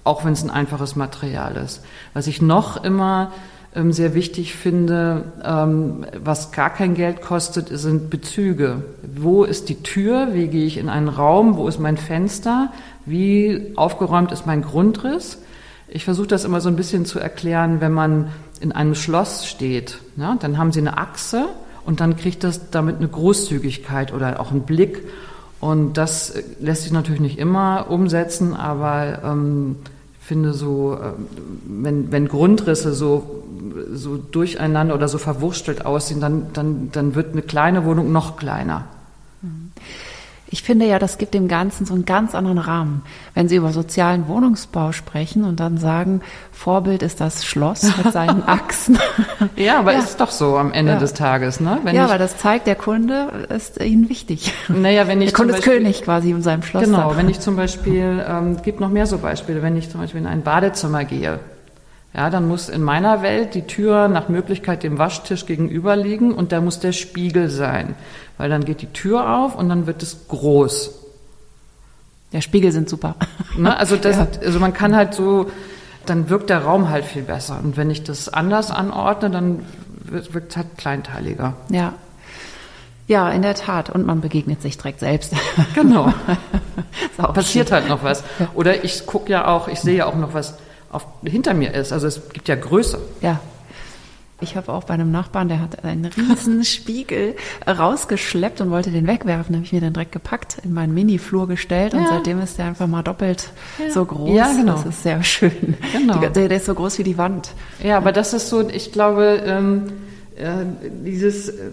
auch 0.04 0.26
wenn 0.26 0.34
es 0.34 0.44
ein 0.44 0.50
einfaches 0.50 0.96
Material 0.96 1.56
ist. 1.58 1.82
Was 2.14 2.28
ich 2.28 2.42
noch 2.42 2.84
immer 2.84 3.32
ähm, 3.76 3.92
sehr 3.92 4.14
wichtig 4.14 4.56
finde, 4.56 5.26
ähm, 5.44 6.06
was 6.24 6.52
gar 6.52 6.72
kein 6.72 6.96
Geld 6.96 7.22
kostet, 7.22 7.70
sind 7.72 8.10
Bezüge. 8.10 8.84
Wo 9.16 9.44
ist 9.44 9.70
die 9.70 9.84
Tür? 9.84 10.30
Wie 10.34 10.48
gehe 10.48 10.66
ich 10.66 10.78
in 10.78 10.90
einen 10.90 11.08
Raum? 11.08 11.56
Wo 11.58 11.68
ist 11.68 11.80
mein 11.80 11.98
Fenster? 11.98 12.72
Wie 13.06 13.74
aufgeräumt 13.76 14.32
ist 14.32 14.46
mein 14.46 14.62
Grundriss? 14.62 15.40
Ich 15.88 16.06
versuche 16.06 16.28
das 16.28 16.46
immer 16.46 16.62
so 16.62 16.70
ein 16.70 16.76
bisschen 16.76 17.06
zu 17.06 17.20
erklären, 17.20 17.82
wenn 17.82 17.92
man 17.92 18.30
in 18.60 18.72
einem 18.72 18.96
Schloss 18.96 19.48
steht. 19.48 20.00
Ne? 20.16 20.38
Dann 20.40 20.58
haben 20.58 20.72
Sie 20.72 20.80
eine 20.80 20.98
Achse 20.98 21.46
und 21.86 22.00
dann 22.00 22.18
kriegt 22.18 22.44
das 22.44 22.70
damit 22.72 22.98
eine 22.98 23.08
Großzügigkeit 23.08 24.14
oder 24.14 24.40
auch 24.40 24.52
einen 24.52 24.62
Blick. 24.62 25.04
Und 25.60 25.94
das 25.94 26.34
lässt 26.60 26.84
sich 26.84 26.92
natürlich 26.92 27.22
nicht 27.22 27.38
immer 27.38 27.88
umsetzen, 27.90 28.54
aber 28.54 29.24
ähm, 29.24 29.76
finde 30.22 30.54
so, 30.54 30.94
äh, 30.94 31.12
wenn, 31.66 32.12
wenn 32.12 32.28
Grundrisse 32.28 32.94
so, 32.94 33.44
so 33.92 34.18
durcheinander 34.18 34.94
oder 34.96 35.08
so 35.08 35.18
verwurstelt 35.18 35.86
aussehen, 35.86 36.22
dann, 36.22 36.48
dann, 36.54 36.92
dann 36.92 37.16
wird 37.16 37.34
eine 37.34 37.42
kleine 37.42 37.84
Wohnung 37.84 38.12
noch 38.12 38.38
kleiner. 38.38 38.86
Mhm. 39.42 39.72
Ich 40.52 40.64
finde 40.64 40.88
ja, 40.88 40.98
das 40.98 41.20
gibt 41.20 41.36
dem 41.36 41.48
Ganzen 41.48 41.86
so 41.86 41.94
einen 41.94 42.06
ganz 42.06 42.34
anderen 42.34 42.58
Rahmen. 42.58 43.04
Wenn 43.36 43.48
Sie 43.48 43.56
über 43.56 43.72
sozialen 43.72 44.28
Wohnungsbau 44.28 44.92
sprechen 44.92 45.44
und 45.44 45.60
dann 45.60 45.78
sagen, 45.78 46.22
Vorbild 46.52 47.04
ist 47.04 47.22
das 47.22 47.46
Schloss 47.46 47.84
mit 47.98 48.12
seinen 48.12 48.44
Achsen. 48.48 48.98
ja, 49.56 49.80
aber 49.80 49.94
ja. 49.94 50.00
ist 50.00 50.20
doch 50.20 50.32
so 50.32 50.58
am 50.58 50.72
Ende 50.72 50.94
ja. 50.94 51.00
des 51.00 51.14
Tages, 51.14 51.60
ne? 51.60 51.80
Wenn 51.84 51.96
ja, 51.96 52.06
aber 52.06 52.18
das 52.18 52.38
zeigt, 52.38 52.66
der 52.66 52.76
Kunde 52.76 53.48
ist 53.50 53.80
Ihnen 53.80 54.10
wichtig. 54.10 54.54
Naja, 54.70 55.08
wenn 55.08 55.22
ich 55.22 55.30
der 55.32 55.38
Kunde 55.38 55.56
ist 55.56 55.64
König 55.64 56.02
quasi 56.02 56.32
in 56.32 56.42
seinem 56.42 56.64
Schloss. 56.64 56.84
Genau, 56.84 57.16
wenn 57.16 57.30
ich 57.30 57.40
zum 57.40 57.56
Beispiel, 57.56 58.26
ähm, 58.28 58.62
gibt 58.64 58.80
noch 58.80 58.90
mehr 58.90 59.06
so 59.06 59.20
Beispiele, 59.20 59.62
wenn 59.62 59.76
ich 59.78 59.90
zum 59.92 60.02
Beispiel 60.02 60.22
in 60.22 60.28
ein 60.28 60.42
Badezimmer 60.42 61.06
gehe, 61.06 61.40
ja, 62.20 62.30
dann 62.30 62.50
muss 62.50 62.68
in 62.68 62.84
meiner 62.84 63.22
Welt 63.22 63.54
die 63.54 63.62
Tür 63.62 64.10
nach 64.10 64.28
Möglichkeit 64.28 64.84
dem 64.84 64.98
Waschtisch 64.98 65.46
gegenüber 65.46 65.96
liegen 65.96 66.34
und 66.34 66.52
da 66.52 66.60
muss 66.60 66.82
der 66.82 66.92
Spiegel 66.92 67.48
sein. 67.48 67.96
Weil 68.38 68.50
dann 68.50 68.66
geht 68.66 68.82
die 68.82 68.92
Tür 68.92 69.38
auf 69.38 69.56
und 69.56 69.70
dann 69.70 69.88
wird 69.88 70.04
es 70.04 70.28
groß. 70.28 71.00
Ja, 72.32 72.42
Spiegel 72.42 72.74
sind 72.74 72.90
super. 72.90 73.16
Ne? 73.58 73.76
Also, 73.76 73.96
das, 73.96 74.18
ja. 74.18 74.28
also 74.46 74.60
man 74.60 74.74
kann 74.74 74.98
halt 74.98 75.14
so, 75.14 75.50
dann 76.06 76.30
wirkt 76.30 76.50
der 76.50 76.66
Raum 76.66 76.90
halt 76.90 77.06
viel 77.06 77.22
besser. 77.22 77.58
Und 77.64 77.78
wenn 77.78 77.90
ich 77.90 78.04
das 78.04 78.28
anders 78.28 78.70
anordne, 78.70 79.30
dann 79.30 79.66
wirkt 80.04 80.52
es 80.52 80.58
halt 80.58 80.78
kleinteiliger. 80.78 81.54
Ja. 81.70 81.94
Ja, 83.08 83.30
in 83.30 83.44
der 83.44 83.56
Tat. 83.56 83.90
Und 83.90 84.06
man 84.06 84.20
begegnet 84.20 84.62
sich 84.62 84.78
direkt 84.78 85.00
selbst. 85.00 85.34
Genau. 85.74 86.14
Passiert 87.18 87.72
halt 87.72 87.88
noch 87.88 88.04
was. 88.04 88.26
Oder 88.56 88.84
ich 88.84 89.06
gucke 89.06 89.32
ja 89.32 89.48
auch, 89.48 89.70
ich 89.70 89.80
sehe 89.80 89.96
ja 89.96 90.06
auch 90.06 90.16
noch 90.16 90.34
was 90.34 90.56
auf, 90.92 91.06
hinter 91.24 91.54
mir 91.54 91.74
ist. 91.74 91.92
Also 91.92 92.08
es 92.08 92.30
gibt 92.30 92.48
ja 92.48 92.56
Größe. 92.56 93.00
Ja. 93.22 93.40
Ich 94.42 94.56
habe 94.56 94.72
auch 94.72 94.86
bei 94.86 94.94
einem 94.94 95.12
Nachbarn, 95.12 95.50
der 95.50 95.60
hat 95.60 95.84
einen 95.84 96.06
riesen 96.06 96.64
Spiegel 96.64 97.36
rausgeschleppt 97.68 98.62
und 98.62 98.72
wollte 98.72 98.90
den 98.90 99.06
wegwerfen. 99.06 99.52
Da 99.52 99.58
habe 99.58 99.66
ich 99.66 99.74
mir 99.74 99.82
den 99.82 99.92
direkt 99.92 100.14
gepackt, 100.14 100.60
in 100.64 100.74
meinen 100.74 100.94
Mini-Flur 100.94 101.48
gestellt 101.48 101.94
ja. 101.94 102.00
und 102.00 102.08
seitdem 102.08 102.40
ist 102.40 102.58
der 102.58 102.66
einfach 102.66 102.88
mal 102.88 103.04
doppelt 103.04 103.52
ja. 103.78 103.92
so 103.92 104.06
groß. 104.06 104.34
Ja, 104.34 104.54
genau. 104.54 104.74
Das 104.74 104.86
ist 104.86 105.04
sehr 105.04 105.22
schön. 105.24 105.76
Genau. 105.92 106.20
Der, 106.20 106.30
der, 106.30 106.52
ist 106.52 106.66
so 106.66 106.74
groß 106.74 107.00
wie 107.00 107.04
die 107.04 107.18
Wand. 107.18 107.52
Ja, 107.84 107.98
aber 107.98 108.14
das 108.14 108.34
ist 108.34 108.48
so, 108.48 108.68
ich 108.70 108.94
glaube, 108.94 109.42
ähm, 109.46 109.84
äh, 110.38 110.64
dieses, 111.04 111.50
äh, 111.50 111.72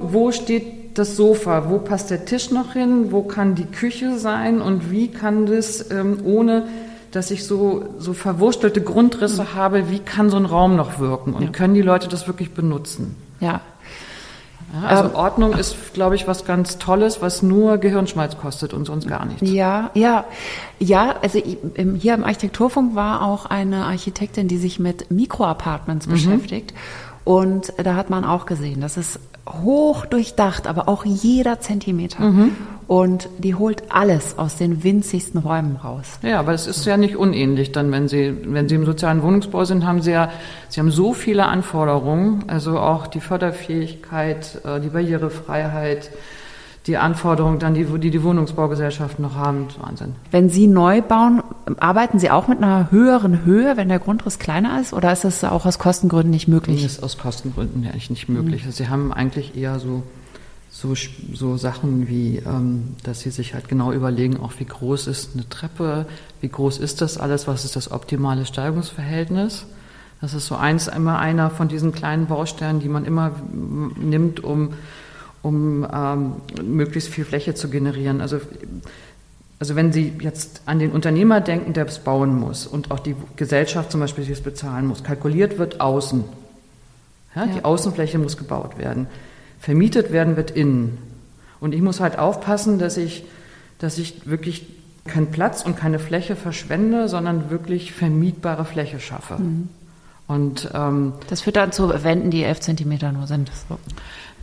wo 0.00 0.32
steht 0.32 0.98
das 0.98 1.14
Sofa, 1.14 1.70
wo 1.70 1.78
passt 1.78 2.10
der 2.10 2.24
Tisch 2.24 2.50
noch 2.50 2.72
hin, 2.72 3.12
wo 3.12 3.22
kann 3.22 3.54
die 3.54 3.66
Küche 3.66 4.18
sein 4.18 4.60
und 4.60 4.90
wie 4.90 5.08
kann 5.08 5.46
das 5.46 5.92
ähm, 5.92 6.18
ohne 6.24 6.64
dass 7.12 7.30
ich 7.30 7.46
so, 7.46 7.84
so 7.98 8.12
verwurstelte 8.12 8.80
Grundrisse 8.82 9.42
mhm. 9.42 9.54
habe, 9.54 9.90
wie 9.90 9.98
kann 9.98 10.30
so 10.30 10.36
ein 10.36 10.44
Raum 10.44 10.76
noch 10.76 10.98
wirken 10.98 11.34
und 11.34 11.42
ja. 11.42 11.48
können 11.50 11.74
die 11.74 11.82
Leute 11.82 12.08
das 12.08 12.26
wirklich 12.26 12.52
benutzen? 12.52 13.16
Ja. 13.40 13.60
ja 14.72 14.88
also 14.88 15.04
ähm, 15.04 15.14
Ordnung 15.14 15.52
ist, 15.54 15.94
glaube 15.94 16.14
ich, 16.14 16.26
was 16.26 16.44
ganz 16.44 16.78
Tolles, 16.78 17.22
was 17.22 17.42
nur 17.42 17.78
Gehirnschmalz 17.78 18.36
kostet 18.36 18.74
und 18.74 18.84
sonst 18.84 19.08
gar 19.08 19.24
nichts. 19.24 19.48
Ja, 19.48 19.90
ja, 19.94 20.24
ja. 20.78 21.16
Also 21.22 21.40
hier 21.40 22.14
im 22.14 22.24
Architekturfunk 22.24 22.94
war 22.94 23.22
auch 23.22 23.46
eine 23.46 23.84
Architektin, 23.84 24.48
die 24.48 24.58
sich 24.58 24.78
mit 24.78 25.10
Mikroapartments 25.10 26.06
mhm. 26.06 26.12
beschäftigt. 26.12 26.74
Und 27.28 27.74
da 27.76 27.94
hat 27.94 28.08
man 28.08 28.24
auch 28.24 28.46
gesehen, 28.46 28.80
das 28.80 28.96
ist 28.96 29.20
hoch 29.46 30.06
durchdacht, 30.06 30.66
aber 30.66 30.88
auch 30.88 31.04
jeder 31.04 31.60
Zentimeter. 31.60 32.22
Mhm. 32.22 32.52
Und 32.86 33.28
die 33.36 33.54
holt 33.54 33.82
alles 33.90 34.38
aus 34.38 34.56
den 34.56 34.82
winzigsten 34.82 35.36
Räumen 35.36 35.76
raus. 35.76 36.06
Ja, 36.22 36.40
aber 36.40 36.54
es 36.54 36.66
ist 36.66 36.86
ja 36.86 36.96
nicht 36.96 37.16
unähnlich 37.16 37.70
dann, 37.70 37.92
wenn 37.92 38.08
Sie, 38.08 38.34
wenn 38.44 38.66
Sie 38.66 38.76
im 38.76 38.86
sozialen 38.86 39.22
Wohnungsbau 39.22 39.66
sind, 39.66 39.84
haben 39.84 40.00
Sie 40.00 40.12
ja, 40.12 40.30
Sie 40.70 40.80
haben 40.80 40.90
so 40.90 41.12
viele 41.12 41.44
Anforderungen, 41.44 42.44
also 42.46 42.78
auch 42.78 43.06
die 43.06 43.20
Förderfähigkeit, 43.20 44.62
äh, 44.64 44.80
die 44.80 44.88
Barrierefreiheit, 44.88 46.10
die 46.88 46.96
Anforderungen 46.96 47.58
dann, 47.58 47.74
die, 47.74 47.84
die 47.84 48.10
die 48.10 48.22
Wohnungsbaugesellschaften 48.22 49.22
noch 49.22 49.34
haben, 49.34 49.68
Wahnsinn. 49.78 50.14
Wenn 50.30 50.48
Sie 50.48 50.66
neu 50.66 51.02
bauen, 51.02 51.42
arbeiten 51.78 52.18
Sie 52.18 52.30
auch 52.30 52.48
mit 52.48 52.58
einer 52.58 52.90
höheren 52.90 53.44
Höhe, 53.44 53.76
wenn 53.76 53.88
der 53.88 53.98
Grundriss 53.98 54.38
kleiner 54.38 54.80
ist, 54.80 54.94
oder 54.94 55.12
ist 55.12 55.24
das 55.24 55.44
auch 55.44 55.66
aus 55.66 55.78
Kostengründen 55.78 56.30
nicht 56.30 56.48
möglich? 56.48 56.82
Das 56.82 56.92
ist 56.92 57.02
aus 57.02 57.18
Kostengründen 57.18 57.84
eigentlich 57.84 58.10
nicht 58.10 58.28
möglich. 58.28 58.64
Mhm. 58.64 58.72
Sie 58.72 58.88
haben 58.88 59.12
eigentlich 59.12 59.54
eher 59.56 59.78
so, 59.78 60.02
so, 60.70 60.94
so 61.34 61.58
Sachen 61.58 62.08
wie, 62.08 62.38
ähm, 62.38 62.96
dass 63.02 63.20
Sie 63.20 63.30
sich 63.30 63.52
halt 63.52 63.68
genau 63.68 63.92
überlegen, 63.92 64.40
auch 64.40 64.52
wie 64.58 64.64
groß 64.64 65.08
ist 65.08 65.34
eine 65.34 65.46
Treppe, 65.48 66.06
wie 66.40 66.48
groß 66.48 66.78
ist 66.78 67.02
das 67.02 67.18
alles, 67.18 67.46
was 67.46 67.66
ist 67.66 67.76
das 67.76 67.90
optimale 67.90 68.46
Steigungsverhältnis. 68.46 69.66
Das 70.22 70.32
ist 70.32 70.46
so 70.46 70.56
eins, 70.56 70.88
immer 70.88 71.18
einer 71.18 71.50
von 71.50 71.68
diesen 71.68 71.92
kleinen 71.92 72.26
Bausteinen, 72.26 72.80
die 72.80 72.88
man 72.88 73.04
immer 73.04 73.32
nimmt, 73.96 74.42
um 74.42 74.70
um 75.48 75.86
ähm, 75.90 76.34
möglichst 76.62 77.08
viel 77.08 77.24
Fläche 77.24 77.54
zu 77.54 77.70
generieren. 77.70 78.20
Also, 78.20 78.40
also 79.58 79.74
wenn 79.76 79.92
Sie 79.92 80.12
jetzt 80.20 80.62
an 80.66 80.78
den 80.78 80.92
Unternehmer 80.92 81.40
denken, 81.40 81.72
der 81.72 81.86
es 81.86 81.98
bauen 81.98 82.38
muss 82.38 82.66
und 82.66 82.90
auch 82.90 83.00
die 83.00 83.16
Gesellschaft 83.36 83.90
zum 83.90 84.00
Beispiel, 84.00 84.24
die 84.24 84.32
es 84.32 84.42
bezahlen 84.42 84.86
muss, 84.86 85.02
kalkuliert 85.02 85.58
wird 85.58 85.80
außen. 85.80 86.24
Ja, 87.34 87.46
ja. 87.46 87.52
Die 87.52 87.64
Außenfläche 87.64 88.18
muss 88.18 88.36
gebaut 88.36 88.78
werden. 88.78 89.06
Vermietet 89.58 90.12
werden 90.12 90.36
wird 90.36 90.50
innen. 90.50 90.98
Und 91.60 91.74
ich 91.74 91.80
muss 91.80 91.98
halt 92.00 92.18
aufpassen, 92.18 92.78
dass 92.78 92.96
ich, 92.96 93.24
dass 93.78 93.98
ich 93.98 94.28
wirklich 94.28 94.66
keinen 95.06 95.30
Platz 95.30 95.64
und 95.64 95.76
keine 95.76 95.98
Fläche 95.98 96.36
verschwende, 96.36 97.08
sondern 97.08 97.50
wirklich 97.50 97.92
vermietbare 97.92 98.66
Fläche 98.66 99.00
schaffe. 99.00 99.38
Mhm. 99.38 99.70
Und 100.28 100.70
ähm, 100.74 101.14
das 101.30 101.40
führt 101.40 101.56
dann 101.56 101.72
zu 101.72 101.88
Wänden, 102.04 102.30
die 102.30 102.44
elf 102.44 102.60
Zentimeter 102.60 103.12
nur 103.12 103.26
sind. 103.26 103.50
So. 103.68 103.78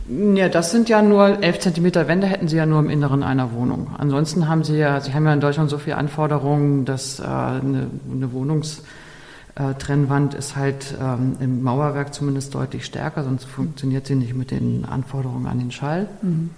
Ja, 0.08 0.48
das 0.48 0.70
sind 0.70 0.88
ja 0.88 1.02
nur 1.02 1.42
elf 1.42 1.58
Zentimeter 1.58 2.06
Wände 2.06 2.28
hätten 2.28 2.46
Sie 2.46 2.56
ja 2.56 2.64
nur 2.64 2.78
im 2.78 2.88
Inneren 2.90 3.24
einer 3.24 3.52
Wohnung. 3.52 3.88
Ansonsten 3.98 4.48
haben 4.48 4.62
Sie 4.62 4.78
ja, 4.78 5.00
Sie 5.00 5.12
haben 5.12 5.26
ja 5.26 5.32
in 5.32 5.40
Deutschland 5.40 5.68
so 5.68 5.78
viele 5.78 5.96
Anforderungen, 5.96 6.84
dass 6.84 7.18
äh, 7.18 7.24
eine, 7.24 7.88
eine 8.10 8.32
Wohnungstrennwand 8.32 10.34
ist 10.34 10.54
halt 10.54 10.94
ähm, 11.00 11.36
im 11.40 11.60
Mauerwerk 11.62 12.14
zumindest 12.14 12.54
deutlich 12.54 12.84
stärker, 12.84 13.24
sonst 13.24 13.46
funktioniert 13.46 14.06
sie 14.06 14.14
nicht 14.14 14.34
mit 14.34 14.52
den 14.52 14.84
Anforderungen 14.84 15.46
an 15.46 15.58
den 15.58 15.72
Schall. 15.72 16.06
Mhm. 16.22 16.50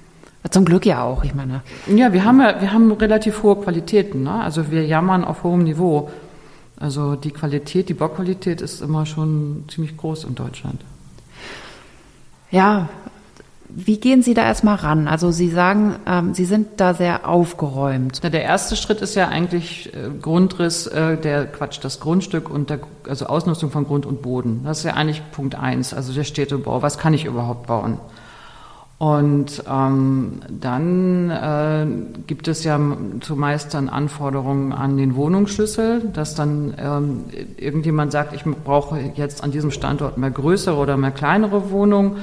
Zum 0.51 0.65
Glück 0.65 0.87
ja 0.87 1.03
auch, 1.03 1.25
ich 1.25 1.35
meine. 1.35 1.63
Ja, 1.95 2.13
wir 2.13 2.25
haben 2.25 2.41
ja, 2.41 2.61
wir 2.61 2.73
haben 2.73 2.93
relativ 2.93 3.43
hohe 3.43 3.57
Qualitäten. 3.57 4.23
Ne? 4.23 4.33
Also 4.33 4.71
wir 4.71 4.87
jammern 4.87 5.25
auf 5.25 5.43
hohem 5.43 5.65
Niveau. 5.65 6.11
Also 6.79 7.17
die 7.17 7.33
Qualität, 7.33 7.89
die 7.89 7.95
Bauqualität 7.95 8.61
ist 8.61 8.83
immer 8.83 9.05
schon 9.05 9.65
ziemlich 9.69 9.97
groß 9.97 10.23
in 10.25 10.37
Deutschland. 10.37 10.81
Ja, 12.51 12.89
wie 13.69 13.99
gehen 13.99 14.23
Sie 14.23 14.35
da 14.35 14.45
erstmal 14.45 14.77
ran? 14.77 15.09
Also 15.09 15.31
Sie 15.31 15.51
sagen, 15.51 15.97
ähm, 16.07 16.35
Sie 16.35 16.47
sind 16.47 16.69
da 16.79 16.95
sehr 16.95 17.29
aufgeräumt. 17.29 18.23
Der 18.23 18.43
erste 18.43 18.77
Schritt 18.77 19.01
ist 19.03 19.15
ja 19.15 19.29
eigentlich 19.29 19.93
äh, 19.95 20.11
Grundriss, 20.21 20.87
äh, 20.87 21.17
der 21.17 21.47
Quatsch, 21.47 21.79
das 21.83 22.01
Grundstück 22.01 22.51
und 22.51 22.71
der, 22.71 22.81
also 23.09 23.27
Ausnutzung 23.27 23.71
von 23.71 23.85
Grund 23.85 24.07
und 24.07 24.23
Boden. 24.23 24.63
Das 24.65 24.79
ist 24.79 24.85
ja 24.85 24.95
eigentlich 24.95 25.23
Punkt 25.33 25.55
eins, 25.55 25.93
also 25.93 26.13
der 26.13 26.25
Städtebau. 26.25 26.83
Was 26.83 26.99
kann 26.99 27.13
ich 27.13 27.27
überhaupt 27.27 27.67
bauen? 27.67 27.99
Und 28.99 29.63
ähm, 29.71 30.41
dann 30.49 31.31
äh, 31.31 31.87
gibt 32.27 32.49
es 32.49 32.65
ja 32.65 32.81
zumeist 33.21 33.73
dann 33.75 33.89
Anforderungen 33.89 34.73
an 34.73 34.97
den 34.97 35.15
Wohnungsschlüssel, 35.15 36.11
dass 36.13 36.35
dann 36.35 36.75
ähm, 36.79 37.25
irgendjemand 37.57 38.11
sagt, 38.11 38.35
ich 38.35 38.43
brauche 38.43 38.99
jetzt 39.15 39.45
an 39.45 39.53
diesem 39.53 39.71
Standort 39.71 40.19
mehr 40.19 40.33
größere 40.33 40.77
oder 40.77 40.97
mehr 40.97 41.13
kleinere 41.13 41.71
Wohnungen. 41.71 42.17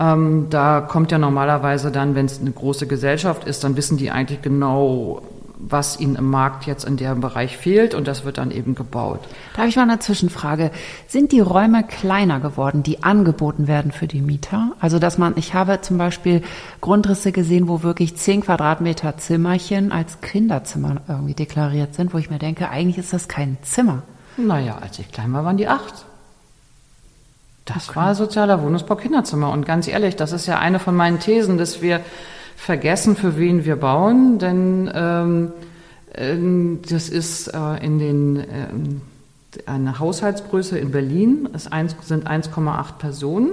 Ähm, 0.00 0.46
da 0.50 0.80
kommt 0.80 1.10
ja 1.10 1.18
normalerweise 1.18 1.90
dann, 1.90 2.14
wenn 2.14 2.26
es 2.26 2.40
eine 2.40 2.52
große 2.52 2.86
Gesellschaft 2.86 3.44
ist, 3.44 3.64
dann 3.64 3.76
wissen 3.76 3.96
die 3.96 4.10
eigentlich 4.10 4.42
genau, 4.42 5.22
was 5.58 5.98
ihnen 5.98 6.16
im 6.16 6.30
Markt 6.30 6.66
jetzt 6.66 6.84
in 6.84 6.96
dem 6.96 7.20
Bereich 7.20 7.56
fehlt 7.56 7.94
und 7.94 8.06
das 8.06 8.24
wird 8.24 8.38
dann 8.38 8.50
eben 8.50 8.74
gebaut. 8.74 9.20
Da 9.54 9.58
habe 9.58 9.68
ich 9.68 9.76
mal 9.76 9.82
eine 9.82 9.98
Zwischenfrage. 9.98 10.70
Sind 11.08 11.32
die 11.32 11.40
Räume 11.40 11.82
kleiner 11.82 12.38
geworden, 12.40 12.82
die 12.82 13.02
angeboten 13.02 13.66
werden 13.66 13.90
für 13.90 14.06
die 14.06 14.22
Mieter? 14.22 14.72
Also 14.80 14.98
dass 14.98 15.18
man, 15.18 15.34
ich 15.36 15.54
habe 15.54 15.80
zum 15.80 15.98
Beispiel 15.98 16.42
Grundrisse 16.80 17.32
gesehen, 17.32 17.68
wo 17.68 17.82
wirklich 17.82 18.16
zehn 18.16 18.42
Quadratmeter 18.42 19.16
Zimmerchen 19.16 19.90
als 19.90 20.20
Kinderzimmer 20.20 21.02
irgendwie 21.08 21.34
deklariert 21.34 21.94
sind, 21.94 22.14
wo 22.14 22.18
ich 22.18 22.30
mir 22.30 22.38
denke, 22.38 22.68
eigentlich 22.70 22.98
ist 22.98 23.12
das 23.12 23.26
kein 23.26 23.58
Zimmer. 23.62 24.02
Naja, 24.36 24.78
als 24.80 24.98
ich 25.00 25.10
klein 25.10 25.32
war, 25.32 25.44
waren 25.44 25.56
die 25.56 25.66
acht. 25.66 26.06
Das 27.74 27.94
war 27.94 28.14
sozialer 28.14 28.62
Wohnungsbau 28.62 28.96
Kinderzimmer. 28.96 29.50
Und 29.52 29.66
ganz 29.66 29.88
ehrlich, 29.88 30.16
das 30.16 30.32
ist 30.32 30.46
ja 30.46 30.58
eine 30.58 30.78
von 30.78 30.94
meinen 30.96 31.18
Thesen, 31.18 31.58
dass 31.58 31.82
wir 31.82 32.00
vergessen, 32.56 33.14
für 33.14 33.38
wen 33.38 33.64
wir 33.64 33.76
bauen, 33.76 34.38
denn 34.38 34.90
ähm, 34.94 35.52
äh, 36.12 36.36
das 36.88 37.08
ist 37.08 37.48
äh, 37.48 37.84
in 37.84 37.98
den 37.98 38.36
äh, 38.36 38.44
eine 39.66 39.98
Haushaltsgröße 39.98 40.78
in 40.78 40.90
Berlin 40.90 41.48
ist 41.54 41.72
1, 41.72 41.96
sind 42.02 42.28
1,8 42.28 42.92
Personen. 42.98 43.50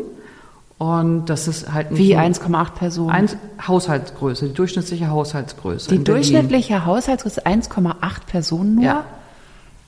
Und 0.77 1.27
das 1.27 1.47
ist 1.47 1.71
halt 1.71 1.87
Wie 1.91 2.17
1,8 2.17 2.71
Personen? 2.71 3.09
Eins, 3.09 3.37
Haushaltsgröße, 3.65 4.47
die 4.47 4.53
durchschnittliche 4.53 5.09
Haushaltsgröße. 5.09 5.89
Die 5.89 6.03
durchschnittliche 6.03 6.85
Haushaltsgröße 6.85 7.45
1,8 7.45 7.93
Personen 8.27 8.75
nur? 8.75 8.83
Ja. 8.83 9.05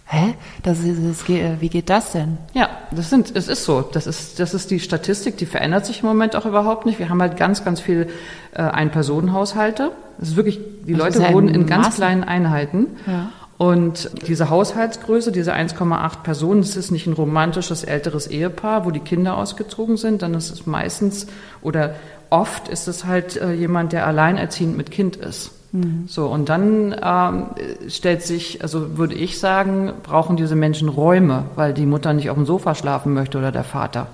Hä? 0.09 0.35
Das 0.63 0.79
ist, 0.79 0.99
das 1.03 1.25
geht, 1.25 1.59
wie 1.59 1.67
geht 1.67 1.89
das 1.89 2.13
denn? 2.13 2.37
Ja, 2.53 2.69
das 2.91 3.09
sind, 3.09 3.35
es 3.35 3.49
ist 3.49 3.65
so. 3.65 3.81
Das 3.81 4.07
ist, 4.07 4.39
das 4.39 4.53
ist 4.53 4.71
die 4.71 4.79
Statistik, 4.79 5.35
die 5.35 5.45
verändert 5.45 5.85
sich 5.85 6.01
im 6.01 6.07
Moment 6.07 6.35
auch 6.37 6.45
überhaupt 6.45 6.85
nicht. 6.85 6.97
Wir 6.97 7.09
haben 7.09 7.21
halt 7.21 7.35
ganz, 7.35 7.65
ganz 7.65 7.81
viel 7.81 8.07
äh, 8.53 8.61
Ein-Personen-Haushalte. 8.61 9.91
Das 10.17 10.29
ist 10.29 10.35
wirklich, 10.37 10.61
die 10.85 10.93
das 10.93 11.15
Leute 11.15 11.33
wohnen 11.33 11.49
in 11.49 11.65
ganz 11.67 11.87
Maßen. 11.87 11.97
kleinen 11.97 12.23
Einheiten. 12.23 12.87
Ja. 13.05 13.31
Und 13.57 14.11
diese 14.27 14.49
Haushaltsgröße, 14.49 15.33
diese 15.33 15.53
1,8 15.53 16.21
Personen, 16.23 16.61
das 16.61 16.77
ist 16.77 16.91
nicht 16.91 17.07
ein 17.07 17.13
romantisches 17.13 17.83
älteres 17.83 18.27
Ehepaar, 18.27 18.85
wo 18.85 18.91
die 18.91 18.99
Kinder 18.99 19.35
ausgezogen 19.35 19.97
sind, 19.97 20.21
dann 20.21 20.35
ist 20.35 20.51
es 20.51 20.65
meistens 20.65 21.27
oder 21.61 21.95
oft 22.29 22.69
ist 22.69 22.87
es 22.87 23.05
halt 23.05 23.35
äh, 23.35 23.51
jemand, 23.53 23.93
der 23.93 24.07
alleinerziehend 24.07 24.77
mit 24.77 24.91
Kind 24.91 25.17
ist. 25.17 25.51
Mhm. 25.71 26.05
So, 26.07 26.27
und 26.27 26.49
dann 26.49 26.95
ähm, 27.01 27.45
stellt 27.89 28.23
sich, 28.23 28.61
also 28.61 28.97
würde 28.97 29.15
ich 29.15 29.39
sagen, 29.39 29.93
brauchen 30.03 30.37
diese 30.37 30.55
Menschen 30.55 30.89
Räume, 30.89 31.43
weil 31.55 31.73
die 31.73 31.85
Mutter 31.85 32.13
nicht 32.13 32.29
auf 32.29 32.37
dem 32.37 32.45
Sofa 32.45 32.75
schlafen 32.75 33.13
möchte 33.13 33.37
oder 33.37 33.51
der 33.51 33.63
Vater. 33.63 34.07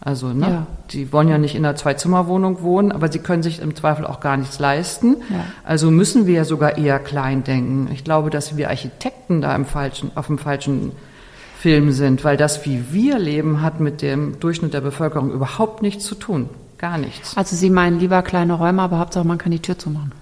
Also, 0.00 0.28
ne? 0.28 0.46
Ja. 0.46 0.66
Die 0.90 1.12
wollen 1.12 1.28
ja 1.28 1.38
nicht 1.38 1.56
in 1.56 1.64
einer 1.64 1.74
Zwei-Zimmer-Wohnung 1.74 2.62
wohnen, 2.62 2.92
aber 2.92 3.10
sie 3.10 3.18
können 3.18 3.42
sich 3.42 3.60
im 3.60 3.74
Zweifel 3.74 4.06
auch 4.06 4.20
gar 4.20 4.36
nichts 4.36 4.58
leisten. 4.58 5.16
Ja. 5.28 5.44
Also 5.64 5.90
müssen 5.90 6.26
wir 6.26 6.34
ja 6.34 6.44
sogar 6.44 6.78
eher 6.78 6.98
klein 7.00 7.42
denken. 7.42 7.88
Ich 7.92 8.04
glaube, 8.04 8.30
dass 8.30 8.56
wir 8.56 8.68
Architekten 8.68 9.40
da 9.40 9.54
im 9.56 9.66
falschen, 9.66 10.12
auf 10.14 10.28
dem 10.28 10.38
falschen 10.38 10.92
Film 11.58 11.90
sind, 11.90 12.22
weil 12.22 12.36
das, 12.36 12.64
wie 12.64 12.92
wir 12.92 13.18
leben, 13.18 13.60
hat 13.62 13.80
mit 13.80 14.00
dem 14.00 14.38
Durchschnitt 14.38 14.72
der 14.72 14.80
Bevölkerung 14.80 15.32
überhaupt 15.32 15.82
nichts 15.82 16.04
zu 16.04 16.14
tun. 16.14 16.48
Gar 16.78 16.98
nichts. 16.98 17.36
Also 17.36 17.56
Sie 17.56 17.68
meinen 17.68 17.98
lieber 17.98 18.22
kleine 18.22 18.52
Räume, 18.54 18.82
aber 18.82 19.00
Hauptsache 19.00 19.26
man 19.26 19.38
kann 19.38 19.50
die 19.50 19.58
Tür 19.58 19.76
zumachen. 19.76 20.12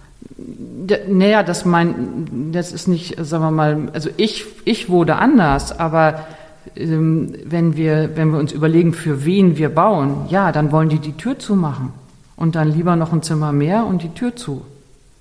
Naja, 1.09 1.43
das 1.43 1.65
mein, 1.65 2.51
das 2.53 2.73
ist 2.73 2.89
nicht, 2.89 3.17
sagen 3.25 3.45
wir 3.45 3.51
mal, 3.51 3.89
also 3.95 4.11
ich, 4.19 4.45
ich 4.65 4.91
wurde 4.91 5.17
anders, 5.17 5.79
aber 5.79 6.27
ähm, 6.77 7.35
wenn 7.45 7.77
wir, 7.77 8.17
wenn 8.17 8.33
wir 8.33 8.39
uns 8.39 8.53
überlegen, 8.53 8.93
für 8.93 9.25
wen 9.25 9.57
wir 9.57 9.71
bauen, 9.71 10.27
ja, 10.29 10.53
dann 10.53 10.73
wollen 10.73 10.91
die 10.91 10.99
die 10.99 11.15
Tür 11.15 11.39
zumachen 11.39 11.93
und 12.37 12.55
dann 12.55 12.71
lieber 12.71 12.97
noch 12.97 13.13
ein 13.13 13.23
Zimmer 13.23 13.53
mehr 13.53 13.87
und 13.87 14.03
die 14.03 14.11
Tür 14.11 14.37
zu. 14.37 14.63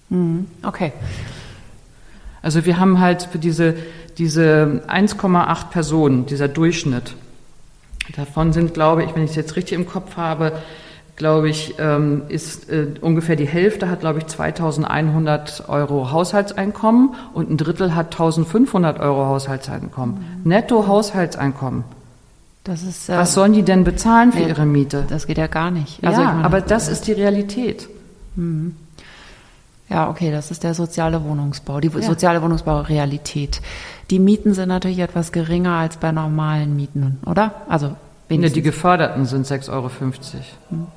Mhm. 0.10 0.48
Okay. 0.64 0.92
Also 2.42 2.66
wir 2.66 2.78
haben 2.78 3.00
halt 3.00 3.24
für 3.24 3.40
diese, 3.40 3.76
diese 4.18 4.84
1,8 4.88 5.70
Personen, 5.70 6.26
dieser 6.26 6.48
Durchschnitt, 6.48 7.16
davon 8.16 8.54
sind, 8.54 8.74
glaube 8.74 9.04
ich, 9.04 9.16
wenn 9.16 9.24
ich 9.24 9.32
es 9.32 9.36
jetzt 9.36 9.56
richtig 9.56 9.78
im 9.78 9.88
Kopf 9.88 10.18
habe, 10.18 10.52
glaube 11.16 11.50
ich, 11.50 11.76
ähm, 11.80 12.24
ist 12.28 12.70
äh, 12.70 12.88
ungefähr 13.02 13.36
die 13.36 13.48
Hälfte 13.48 13.90
hat, 13.90 14.02
glaube 14.02 14.20
ich, 14.20 14.28
2100 14.28 15.70
Euro 15.70 16.12
Haushaltseinkommen 16.12 17.16
und 17.34 17.50
ein 17.50 17.58
Drittel 17.58 17.96
hat 17.96 18.08
1500 18.08 19.00
Euro 19.00 19.26
Haushaltseinkommen. 19.26 20.16
Mhm. 20.16 20.50
Netto 20.50 20.88
Haushaltseinkommen. 20.88 21.84
Ist, 22.68 23.10
äh, 23.10 23.18
Was 23.18 23.34
sollen 23.34 23.54
die 23.54 23.62
denn 23.62 23.84
bezahlen 23.84 24.32
für 24.32 24.40
nee, 24.40 24.50
ihre 24.50 24.66
Miete? 24.66 25.06
Das 25.08 25.28
geht 25.28 25.38
ja 25.38 25.48
gar 25.48 25.70
nicht. 25.72 26.04
Also 26.04 26.22
ja, 26.22 26.32
meine, 26.32 26.46
aber 26.46 26.62
das 26.62 26.88
ist 26.88 27.08
die 27.08 27.14
Realität. 27.14 27.88
Mhm. 28.36 28.76
Ja, 29.88 30.10
okay, 30.10 30.32
das 30.32 30.50
ist 30.50 30.64
der 30.64 30.74
soziale 30.74 31.24
Wohnungsbau, 31.24 31.80
die 31.80 31.90
ja. 31.90 32.02
soziale 32.02 32.42
Wohnungsbau-Realität. 32.42 33.62
Die 34.10 34.18
Mieten 34.18 34.56
sind 34.56 34.70
natürlich 34.70 34.98
etwas 35.00 35.32
geringer 35.32 35.74
als 35.74 35.98
bei 35.98 36.12
normalen 36.12 36.76
Mieten, 36.76 37.20
oder? 37.28 37.62
Also 37.70 37.96
wenigstens. 38.28 38.56
Ja, 38.58 38.62
die 38.62 38.62
geförderten 38.64 39.26
sind 39.26 39.46
6,50 39.46 39.70
Euro. 39.72 39.92
Mhm. 40.72 40.88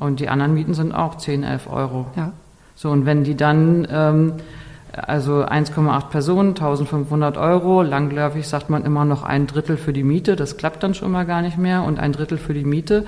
Und 0.00 0.18
die 0.18 0.28
anderen 0.28 0.54
Mieten 0.54 0.74
sind 0.74 0.92
auch 0.92 1.16
10, 1.16 1.44
11 1.44 1.68
Euro. 1.70 2.06
Ja. 2.16 2.32
So, 2.74 2.90
und 2.90 3.04
wenn 3.04 3.22
die 3.22 3.36
dann, 3.36 3.86
ähm, 3.90 4.32
also 4.92 5.44
1,8 5.44 6.08
Personen, 6.08 6.48
1500 6.50 7.36
Euro, 7.36 7.82
langläufig 7.82 8.48
sagt 8.48 8.70
man 8.70 8.84
immer 8.84 9.04
noch 9.04 9.22
ein 9.22 9.46
Drittel 9.46 9.76
für 9.76 9.92
die 9.92 10.02
Miete, 10.02 10.34
das 10.34 10.56
klappt 10.56 10.82
dann 10.82 10.94
schon 10.94 11.12
mal 11.12 11.26
gar 11.26 11.42
nicht 11.42 11.58
mehr. 11.58 11.84
Und 11.84 12.00
ein 12.00 12.12
Drittel 12.12 12.38
für 12.38 12.54
die 12.54 12.64
Miete 12.64 13.04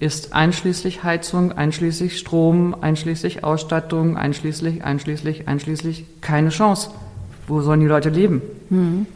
ist 0.00 0.34
einschließlich 0.34 1.04
Heizung, 1.04 1.52
einschließlich 1.52 2.18
Strom, 2.18 2.74
einschließlich 2.80 3.44
Ausstattung, 3.44 4.16
einschließlich, 4.16 4.84
einschließlich, 4.84 5.46
einschließlich 5.46 6.04
keine 6.20 6.48
Chance. 6.48 6.90
Wo 7.46 7.60
sollen 7.60 7.80
die 7.80 7.86
Leute 7.86 8.08
leben? 8.08 8.42
Mhm. 8.70 9.06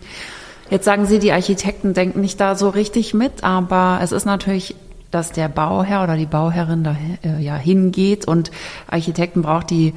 Jetzt 0.70 0.84
sagen 0.84 1.06
Sie, 1.06 1.18
die 1.18 1.32
Architekten 1.32 1.94
denken 1.94 2.20
nicht 2.20 2.40
da 2.40 2.54
so 2.54 2.68
richtig 2.68 3.14
mit, 3.14 3.42
aber 3.42 3.98
es 4.02 4.12
ist 4.12 4.26
natürlich 4.26 4.76
dass 5.10 5.32
der 5.32 5.48
Bauherr 5.48 6.04
oder 6.04 6.16
die 6.16 6.26
Bauherrin 6.26 6.84
da 6.84 6.96
äh, 7.24 7.40
ja 7.42 7.56
hingeht 7.56 8.26
und 8.26 8.50
Architekten 8.88 9.42
braucht, 9.42 9.70
die 9.70 9.94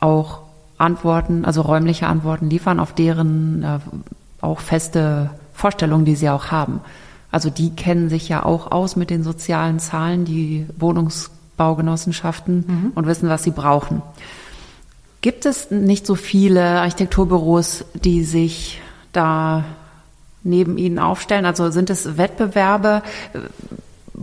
auch 0.00 0.40
Antworten, 0.78 1.44
also 1.44 1.62
räumliche 1.62 2.06
Antworten 2.06 2.50
liefern 2.50 2.80
auf 2.80 2.94
deren 2.94 3.62
äh, 3.62 3.78
auch 4.40 4.60
feste 4.60 5.30
Vorstellungen, 5.52 6.04
die 6.04 6.16
sie 6.16 6.28
auch 6.28 6.50
haben. 6.50 6.80
Also 7.30 7.50
die 7.50 7.70
kennen 7.70 8.08
sich 8.08 8.28
ja 8.28 8.44
auch 8.44 8.70
aus 8.70 8.96
mit 8.96 9.10
den 9.10 9.22
sozialen 9.22 9.78
Zahlen, 9.78 10.24
die 10.24 10.66
Wohnungsbaugenossenschaften 10.78 12.64
mhm. 12.66 12.92
und 12.94 13.06
wissen, 13.06 13.28
was 13.28 13.42
sie 13.42 13.50
brauchen. 13.50 14.02
Gibt 15.22 15.44
es 15.46 15.70
nicht 15.70 16.06
so 16.06 16.14
viele 16.14 16.80
Architekturbüros, 16.80 17.84
die 17.94 18.22
sich 18.22 18.80
da 19.12 19.64
neben 20.44 20.78
ihnen 20.78 20.98
aufstellen? 20.98 21.46
Also 21.46 21.70
sind 21.70 21.90
es 21.90 22.16
Wettbewerbe? 22.16 23.02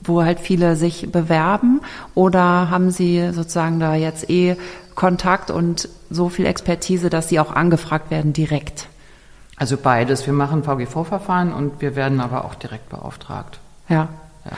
Wo 0.03 0.23
halt 0.23 0.39
viele 0.39 0.75
sich 0.75 1.11
bewerben? 1.11 1.81
Oder 2.15 2.69
haben 2.69 2.91
Sie 2.91 3.31
sozusagen 3.31 3.79
da 3.79 3.95
jetzt 3.95 4.29
eh 4.29 4.55
Kontakt 4.95 5.51
und 5.51 5.89
so 6.09 6.29
viel 6.29 6.45
Expertise, 6.45 7.09
dass 7.09 7.29
Sie 7.29 7.39
auch 7.39 7.55
angefragt 7.55 8.11
werden 8.11 8.33
direkt? 8.33 8.87
Also 9.57 9.77
beides. 9.77 10.25
Wir 10.25 10.33
machen 10.33 10.63
VGV-Verfahren 10.63 11.53
und 11.53 11.81
wir 11.81 11.95
werden 11.95 12.19
aber 12.19 12.45
auch 12.45 12.55
direkt 12.55 12.89
beauftragt. 12.89 13.59
Ja. 13.87 14.09
ja. 14.45 14.51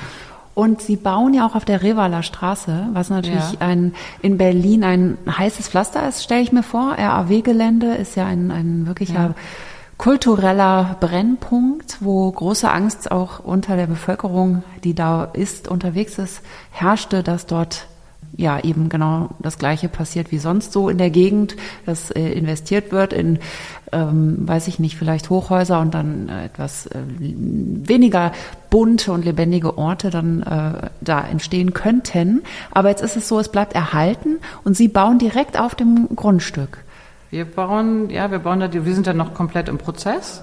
Und 0.53 0.81
Sie 0.81 0.95
bauen 0.95 1.33
ja 1.33 1.45
auch 1.45 1.53
auf 1.53 1.65
der 1.65 1.83
Revaler 1.83 2.23
Straße, 2.23 2.87
was 2.93 3.09
natürlich 3.09 3.51
ja. 3.51 3.59
ein, 3.59 3.93
in 4.21 4.37
Berlin 4.37 4.85
ein 4.85 5.17
heißes 5.27 5.67
Pflaster 5.67 6.07
ist, 6.07 6.23
stelle 6.23 6.41
ich 6.41 6.53
mir 6.53 6.63
vor. 6.63 6.95
RAW-Gelände 6.97 7.93
ist 7.95 8.15
ja 8.15 8.25
ein, 8.25 8.51
ein 8.51 8.87
wirklicher 8.87 9.13
ja. 9.13 9.35
Kultureller 9.97 10.97
Brennpunkt, 10.99 11.97
wo 12.01 12.29
große 12.31 12.69
Angst 12.69 13.11
auch 13.11 13.39
unter 13.39 13.75
der 13.75 13.87
Bevölkerung, 13.87 14.63
die 14.83 14.93
da 14.93 15.23
ist, 15.23 15.67
unterwegs 15.67 16.17
ist, 16.17 16.41
herrschte, 16.71 17.23
dass 17.23 17.45
dort 17.45 17.87
ja 18.37 18.59
eben 18.59 18.89
genau 18.89 19.29
das 19.39 19.57
Gleiche 19.57 19.87
passiert 19.87 20.31
wie 20.31 20.37
sonst 20.37 20.73
so 20.73 20.89
in 20.89 20.97
der 20.97 21.09
Gegend, 21.09 21.55
dass 21.85 22.11
äh, 22.11 22.21
investiert 22.33 22.91
wird 22.91 23.13
in, 23.13 23.39
ähm, 23.91 24.47
weiß 24.47 24.67
ich 24.67 24.79
nicht, 24.79 24.97
vielleicht 24.97 25.29
Hochhäuser 25.29 25.79
und 25.79 25.93
dann 25.93 26.29
äh, 26.29 26.45
etwas 26.45 26.87
äh, 26.87 26.99
weniger 27.19 28.31
bunte 28.69 29.13
und 29.13 29.23
lebendige 29.23 29.77
Orte 29.77 30.09
dann 30.09 30.43
äh, 30.43 30.89
da 31.01 31.21
entstehen 31.21 31.73
könnten. 31.73 32.43
Aber 32.71 32.89
jetzt 32.89 33.01
ist 33.01 33.15
es 33.15 33.27
so, 33.27 33.39
es 33.39 33.49
bleibt 33.49 33.73
erhalten 33.73 34.39
und 34.63 34.75
Sie 34.75 34.87
bauen 34.87 35.17
direkt 35.17 35.57
auf 35.59 35.75
dem 35.75 36.09
Grundstück. 36.15 36.84
Wir 37.35 37.43
bauen, 37.43 38.09
ja, 38.09 38.31
wir 38.31 38.39
bauen 38.39 38.61
da, 38.61 38.71
wir 38.71 38.95
sind 38.95 39.07
ja 39.07 39.13
noch 39.13 39.33
komplett 39.33 39.67
im 39.67 39.77
Prozess. 39.77 40.41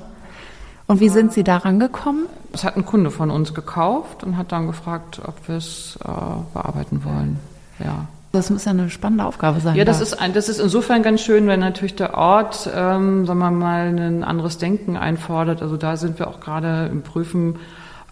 Und 0.86 1.00
wie 1.00 1.08
sind 1.08 1.32
Sie 1.32 1.42
daran 1.42 1.80
gekommen? 1.80 2.26
Es 2.52 2.64
hat 2.64 2.76
ein 2.76 2.84
Kunde 2.84 3.10
von 3.10 3.30
uns 3.30 3.54
gekauft 3.54 4.22
und 4.24 4.36
hat 4.36 4.52
dann 4.52 4.66
gefragt, 4.66 5.22
ob 5.24 5.48
wir 5.48 5.56
es 5.56 5.98
äh, 6.04 6.08
bearbeiten 6.52 7.02
wollen 7.02 7.40
ja. 7.82 8.06
Das 8.32 8.50
muss 8.50 8.66
ja 8.66 8.72
eine 8.72 8.90
spannende 8.90 9.24
Aufgabe 9.24 9.60
sein. 9.60 9.74
Ja, 9.74 9.86
das 9.86 10.02
ist, 10.02 10.20
ein, 10.20 10.34
das 10.34 10.50
ist 10.50 10.58
insofern 10.58 11.02
ganz 11.02 11.22
schön, 11.22 11.46
wenn 11.46 11.60
natürlich 11.60 11.96
der 11.96 12.12
Ort, 12.12 12.68
ähm, 12.74 13.24
sagen 13.24 13.38
wir 13.38 13.50
mal, 13.50 13.86
ein 13.88 14.22
anderes 14.22 14.58
Denken 14.58 14.98
einfordert. 14.98 15.62
Also 15.62 15.78
da 15.78 15.96
sind 15.96 16.18
wir 16.18 16.28
auch 16.28 16.40
gerade 16.40 16.90
im 16.92 17.00
Prüfen, 17.00 17.56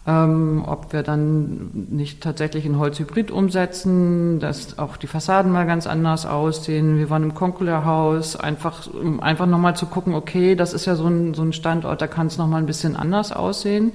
ähm, 0.07 0.65
ob 0.67 0.93
wir 0.93 1.03
dann 1.03 1.71
nicht 1.91 2.23
tatsächlich 2.23 2.65
ein 2.65 2.79
Holzhybrid 2.79 3.31
umsetzen, 3.31 4.41
dass 4.41 4.79
auch 4.79 4.97
die 4.97 5.07
Fassaden 5.07 5.53
mal 5.53 5.67
ganz 5.67 5.87
anders 5.87 6.25
aussehen. 6.25 6.99
Wir 6.99 7.11
waren 7.11 7.23
im 7.23 7.35
Konkulerhaus, 7.35 8.37
einfach, 8.37 8.87
um 8.93 9.21
einfach 9.21 9.47
nochmal 9.47 9.77
zu 9.77 9.87
gucken, 9.87 10.15
okay, 10.15 10.55
das 10.55 10.73
ist 10.73 10.87
ja 10.87 10.95
so 10.97 11.07
ein, 11.07 11.35
so 11.35 11.43
ein 11.43 11.53
Standort, 11.53 12.01
da 12.01 12.07
kann 12.07 12.29
es 12.29 12.39
nochmal 12.39 12.63
ein 12.63 12.67
bisschen 12.67 12.97
anders 12.97 13.31
aussehen. 13.31 13.93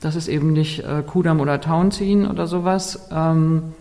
Das 0.00 0.14
ist 0.14 0.28
eben 0.28 0.52
nicht 0.52 0.84
äh, 0.84 1.02
Kudamm 1.06 1.40
oder 1.40 1.60
Townziehen 1.60 2.28
oder 2.28 2.46
sowas. 2.46 3.08
Ähm, 3.10 3.74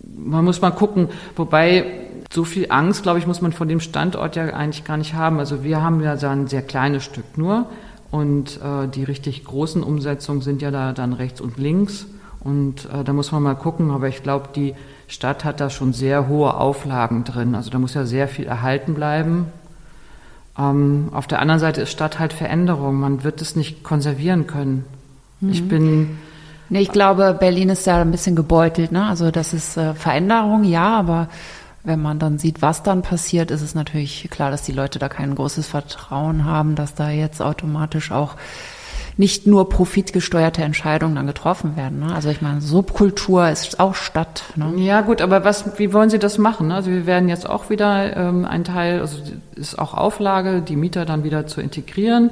man 0.00 0.44
muss 0.44 0.62
mal 0.62 0.70
gucken, 0.70 1.08
wobei 1.34 1.84
so 2.32 2.44
viel 2.44 2.66
Angst, 2.70 3.02
glaube 3.02 3.18
ich, 3.18 3.26
muss 3.26 3.42
man 3.42 3.52
von 3.52 3.68
dem 3.68 3.80
Standort 3.80 4.36
ja 4.36 4.46
eigentlich 4.46 4.84
gar 4.84 4.96
nicht 4.96 5.14
haben. 5.14 5.38
Also 5.38 5.62
wir 5.62 5.82
haben 5.82 6.02
ja 6.02 6.16
so 6.16 6.26
ein 6.26 6.46
sehr 6.46 6.62
kleines 6.62 7.04
Stück 7.04 7.36
nur 7.36 7.66
und 8.10 8.60
äh, 8.62 8.88
die 8.88 9.04
richtig 9.04 9.44
großen 9.44 9.82
Umsetzungen 9.82 10.40
sind 10.40 10.62
ja 10.62 10.70
da 10.70 10.92
dann 10.92 11.12
rechts 11.12 11.40
und 11.40 11.58
links 11.58 12.06
und 12.40 12.84
äh, 12.86 13.02
da 13.02 13.12
muss 13.12 13.32
man 13.32 13.42
mal 13.42 13.54
gucken, 13.54 13.90
aber 13.90 14.08
ich 14.08 14.22
glaube, 14.22 14.48
die 14.54 14.74
Stadt 15.08 15.44
hat 15.44 15.60
da 15.60 15.68
schon 15.68 15.92
sehr 15.92 16.28
hohe 16.28 16.54
Auflagen 16.54 17.24
drin. 17.24 17.54
Also 17.54 17.70
da 17.70 17.78
muss 17.78 17.94
ja 17.94 18.04
sehr 18.04 18.28
viel 18.28 18.46
erhalten 18.46 18.94
bleiben. 18.94 19.46
Ähm, 20.56 21.08
auf 21.12 21.26
der 21.26 21.40
anderen 21.40 21.58
Seite 21.60 21.82
ist 21.82 21.90
Stadt 21.90 22.18
halt 22.18 22.32
Veränderung. 22.32 23.00
Man 23.00 23.24
wird 23.24 23.42
es 23.42 23.56
nicht 23.56 23.82
konservieren 23.82 24.46
können. 24.46 24.84
Mhm. 25.40 25.50
Ich 25.50 25.68
bin 25.68 26.18
Nee, 26.68 26.80
ich 26.80 26.90
glaube, 26.90 27.36
Berlin 27.38 27.68
ist 27.68 27.86
ja 27.86 28.00
ein 28.00 28.10
bisschen 28.10 28.34
gebeutelt. 28.34 28.90
Ne? 28.90 29.04
Also 29.04 29.30
das 29.30 29.52
ist 29.52 29.76
äh, 29.76 29.94
Veränderung, 29.94 30.64
ja, 30.64 30.98
aber 30.98 31.28
wenn 31.86 32.02
man 32.02 32.18
dann 32.18 32.38
sieht, 32.38 32.62
was 32.62 32.82
dann 32.82 33.02
passiert, 33.02 33.50
ist 33.50 33.62
es 33.62 33.74
natürlich 33.74 34.28
klar, 34.30 34.50
dass 34.50 34.62
die 34.62 34.72
Leute 34.72 34.98
da 34.98 35.08
kein 35.08 35.34
großes 35.34 35.66
Vertrauen 35.68 36.44
haben, 36.44 36.74
dass 36.74 36.94
da 36.94 37.10
jetzt 37.10 37.40
automatisch 37.40 38.10
auch 38.10 38.34
nicht 39.16 39.46
nur 39.46 39.68
profitgesteuerte 39.68 40.62
Entscheidungen 40.62 41.14
dann 41.14 41.26
getroffen 41.26 41.76
werden. 41.76 42.00
Ne? 42.00 42.14
Also 42.14 42.28
ich 42.28 42.42
meine, 42.42 42.60
Subkultur 42.60 43.48
ist 43.48 43.80
auch 43.80 43.94
Stadt. 43.94 44.42
Ne? 44.56 44.74
Ja 44.76 45.00
gut, 45.00 45.22
aber 45.22 45.44
was, 45.44 45.78
wie 45.78 45.92
wollen 45.92 46.10
Sie 46.10 46.18
das 46.18 46.36
machen? 46.36 46.70
Also 46.70 46.90
wir 46.90 47.06
werden 47.06 47.28
jetzt 47.28 47.48
auch 47.48 47.70
wieder 47.70 48.14
ähm, 48.14 48.44
ein 48.44 48.64
Teil, 48.64 49.00
also 49.00 49.16
ist 49.54 49.78
auch 49.78 49.94
Auflage, 49.94 50.60
die 50.60 50.76
Mieter 50.76 51.06
dann 51.06 51.24
wieder 51.24 51.46
zu 51.46 51.62
integrieren. 51.62 52.30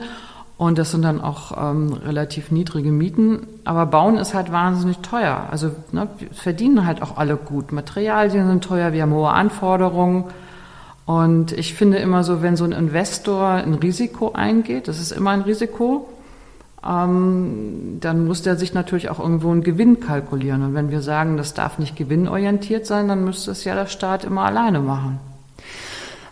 Und 0.56 0.78
das 0.78 0.92
sind 0.92 1.02
dann 1.02 1.20
auch 1.20 1.52
ähm, 1.58 1.92
relativ 1.92 2.50
niedrige 2.52 2.92
Mieten. 2.92 3.46
Aber 3.64 3.86
Bauen 3.86 4.16
ist 4.18 4.34
halt 4.34 4.52
wahnsinnig 4.52 4.98
teuer. 4.98 5.48
Also 5.50 5.70
ne, 5.90 6.08
verdienen 6.32 6.86
halt 6.86 7.02
auch 7.02 7.16
alle 7.16 7.36
gut. 7.36 7.72
Materialien 7.72 8.46
sind 8.46 8.62
teuer, 8.62 8.92
wir 8.92 9.02
haben 9.02 9.12
hohe 9.12 9.30
Anforderungen. 9.30 10.24
Und 11.06 11.52
ich 11.52 11.74
finde 11.74 11.98
immer 11.98 12.22
so, 12.22 12.40
wenn 12.40 12.56
so 12.56 12.64
ein 12.64 12.72
Investor 12.72 13.48
ein 13.48 13.74
Risiko 13.74 14.32
eingeht, 14.32 14.88
das 14.88 15.00
ist 15.00 15.10
immer 15.10 15.32
ein 15.32 15.42
Risiko, 15.42 16.08
ähm, 16.86 17.98
dann 18.00 18.26
muss 18.26 18.42
der 18.42 18.56
sich 18.56 18.74
natürlich 18.74 19.10
auch 19.10 19.18
irgendwo 19.18 19.50
einen 19.50 19.64
Gewinn 19.64 20.00
kalkulieren. 20.00 20.62
Und 20.62 20.74
wenn 20.74 20.90
wir 20.90 21.02
sagen, 21.02 21.36
das 21.36 21.52
darf 21.52 21.78
nicht 21.78 21.96
gewinnorientiert 21.96 22.86
sein, 22.86 23.08
dann 23.08 23.24
müsste 23.24 23.50
es 23.50 23.64
ja 23.64 23.74
der 23.74 23.86
Staat 23.86 24.24
immer 24.24 24.44
alleine 24.44 24.80
machen. 24.80 25.18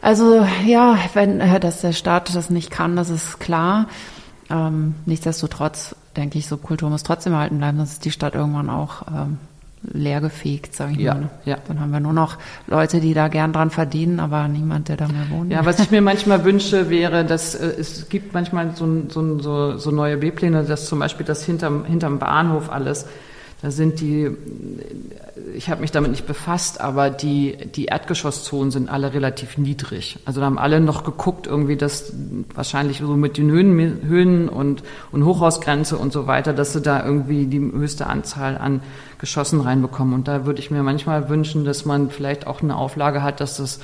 Also 0.03 0.45
ja, 0.67 0.99
wenn 1.15 1.41
äh, 1.41 1.61
dass 1.61 1.81
der 1.81 1.93
Staat 1.93 2.35
das 2.35 2.51
nicht 2.51 2.71
kann, 2.71 2.97
das 2.97 3.09
ist 3.09 3.39
klar. 3.39 3.87
Ähm, 4.51 4.97
nichtsdestotrotz 5.07 5.95
denke 6.17 6.39
ich, 6.39 6.47
Subkultur 6.47 6.91
muss 6.91 7.05
trotzdem 7.05 7.33
erhalten 7.33 7.59
bleiben, 7.59 7.79
sonst 7.79 7.93
ist 7.93 8.05
die 8.05 8.11
Stadt 8.11 8.35
irgendwann 8.35 8.69
auch 8.69 9.03
ähm, 9.09 9.39
leergefegt, 9.85 10.75
sage 10.75 10.93
ich 10.93 10.99
ja, 10.99 11.15
mal. 11.15 11.31
Ja. 11.45 11.57
Dann 11.67 11.81
haben 11.81 11.93
wir 11.93 12.01
nur 12.01 12.13
noch 12.13 12.37
Leute, 12.67 13.01
die 13.01 13.15
da 13.15 13.29
gern 13.29 13.53
dran 13.53 13.71
verdienen, 13.71 14.21
aber 14.21 14.49
niemand, 14.49 14.89
der 14.89 14.97
da 14.97 15.07
mehr 15.07 15.31
wohnt. 15.31 15.51
Ja, 15.53 15.65
was 15.65 15.79
ich 15.79 15.91
mir 15.91 16.03
manchmal 16.03 16.45
wünsche, 16.45 16.91
wäre, 16.91 17.25
dass 17.25 17.55
äh, 17.55 17.67
es 17.79 18.09
gibt 18.09 18.35
manchmal 18.35 18.75
so, 18.75 19.09
so, 19.09 19.39
so, 19.39 19.79
so 19.79 19.91
neue 19.93 20.19
B-Pläne, 20.19 20.65
dass 20.65 20.87
zum 20.87 20.99
Beispiel 20.99 21.25
das 21.25 21.45
hinterm, 21.45 21.85
hinterm 21.85 22.19
Bahnhof 22.19 22.71
alles 22.71 23.07
da 23.63 23.71
sind 23.71 24.01
die, 24.01 24.29
ich 25.55 25.71
habe 25.71 25.83
mich 25.83 25.93
damit 25.93 26.11
nicht 26.11 26.27
befasst, 26.27 26.81
aber 26.81 27.11
die, 27.11 27.57
die 27.77 27.85
Erdgeschosszonen 27.87 28.73
sind 28.73 28.89
alle 28.89 29.15
relativ 29.15 29.57
niedrig. 29.57 30.19
Also 30.25 30.41
da 30.41 30.47
haben 30.47 30.59
alle 30.59 30.81
noch 30.81 31.05
geguckt, 31.05 31.47
irgendwie 31.47 31.77
das 31.77 32.13
wahrscheinlich 32.55 32.99
so 32.99 33.15
mit 33.15 33.39
den 33.39 33.53
Höhen, 33.53 34.03
Höhen 34.03 34.49
und, 34.49 34.83
und 35.13 35.25
Hochhausgrenze 35.25 35.97
und 35.97 36.13
so 36.13 36.27
weiter, 36.27 36.53
dass 36.53 36.73
sie 36.73 36.81
da 36.81 37.07
irgendwie 37.07 37.47
die 37.47 37.61
höchste 37.61 38.09
Anzahl 38.09 38.59
an 38.59 38.83
Geschossen 39.19 39.61
reinbekommen. 39.61 40.13
Und 40.13 40.27
da 40.27 40.45
würde 40.45 40.59
ich 40.59 40.73
mir 40.73 40.83
manchmal 40.83 41.29
wünschen, 41.29 41.65
dass 41.65 41.85
man 41.85 42.11
vielleicht 42.11 42.49
auch 42.49 42.63
eine 42.63 42.77
Auflage 42.77 43.23
hat, 43.23 43.41
dass 43.41 43.59
das 43.59 43.79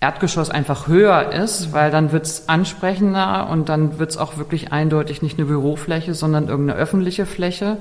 Erdgeschoss 0.00 0.50
einfach 0.50 0.88
höher 0.88 1.32
ist, 1.32 1.72
weil 1.72 1.90
dann 1.90 2.12
wird's 2.12 2.50
ansprechender 2.50 3.48
und 3.48 3.70
dann 3.70 3.98
wird's 3.98 4.18
auch 4.18 4.36
wirklich 4.36 4.72
eindeutig 4.72 5.22
nicht 5.22 5.38
eine 5.38 5.46
Bürofläche, 5.46 6.12
sondern 6.12 6.48
irgendeine 6.48 6.78
öffentliche 6.78 7.24
Fläche. 7.24 7.78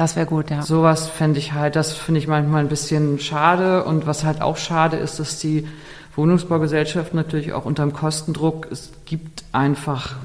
Das 0.00 0.16
wäre 0.16 0.24
gut, 0.24 0.50
ja. 0.50 0.62
Sowas 0.62 1.08
fände 1.08 1.38
ich 1.38 1.52
halt, 1.52 1.76
das 1.76 1.92
finde 1.92 2.20
ich 2.20 2.26
manchmal 2.26 2.62
ein 2.62 2.70
bisschen 2.70 3.18
schade. 3.18 3.84
Und 3.84 4.06
was 4.06 4.24
halt 4.24 4.40
auch 4.40 4.56
schade 4.56 4.96
ist, 4.96 5.20
dass 5.20 5.38
die 5.38 5.68
Wohnungsbaugesellschaft 6.16 7.12
natürlich 7.12 7.52
auch 7.52 7.66
unter 7.66 7.82
dem 7.82 7.92
Kostendruck, 7.92 8.68
es 8.70 8.92
gibt 9.04 9.44
einfach 9.52 10.16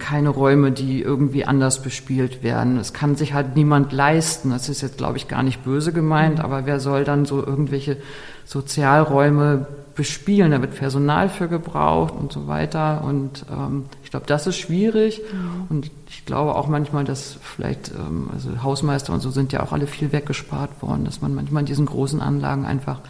keine 0.00 0.30
Räume, 0.30 0.72
die 0.72 1.00
irgendwie 1.00 1.44
anders 1.44 1.80
bespielt 1.80 2.42
werden. 2.42 2.76
Es 2.76 2.92
kann 2.92 3.14
sich 3.14 3.32
halt 3.32 3.54
niemand 3.54 3.92
leisten. 3.92 4.50
Das 4.50 4.68
ist 4.68 4.80
jetzt, 4.80 4.98
glaube 4.98 5.16
ich, 5.16 5.28
gar 5.28 5.44
nicht 5.44 5.62
böse 5.62 5.92
gemeint, 5.92 6.38
mhm. 6.38 6.44
aber 6.44 6.66
wer 6.66 6.80
soll 6.80 7.04
dann 7.04 7.24
so 7.24 7.38
irgendwelche 7.38 7.98
Sozialräume 8.46 9.68
bespielen? 9.94 10.50
Da 10.50 10.60
wird 10.60 10.74
Personal 10.74 11.28
für 11.28 11.46
gebraucht 11.46 12.14
und 12.18 12.32
so 12.32 12.48
weiter. 12.48 13.04
Und 13.04 13.46
ähm, 13.48 13.84
ich 14.10 14.12
glaube, 14.12 14.26
das 14.26 14.48
ist 14.48 14.56
schwierig. 14.56 15.20
Mhm. 15.32 15.66
Und 15.68 15.90
ich 16.08 16.26
glaube 16.26 16.56
auch 16.56 16.66
manchmal, 16.66 17.04
dass 17.04 17.38
vielleicht, 17.40 17.92
ähm, 17.92 18.28
also 18.32 18.60
Hausmeister 18.60 19.12
und 19.12 19.20
so 19.20 19.30
sind 19.30 19.52
ja 19.52 19.62
auch 19.62 19.70
alle 19.70 19.86
viel 19.86 20.10
weggespart 20.10 20.82
worden, 20.82 21.04
dass 21.04 21.22
man 21.22 21.32
manchmal 21.32 21.60
in 21.60 21.66
diesen 21.66 21.86
großen 21.86 22.20
Anlagen 22.20 22.64
einfach 22.64 23.02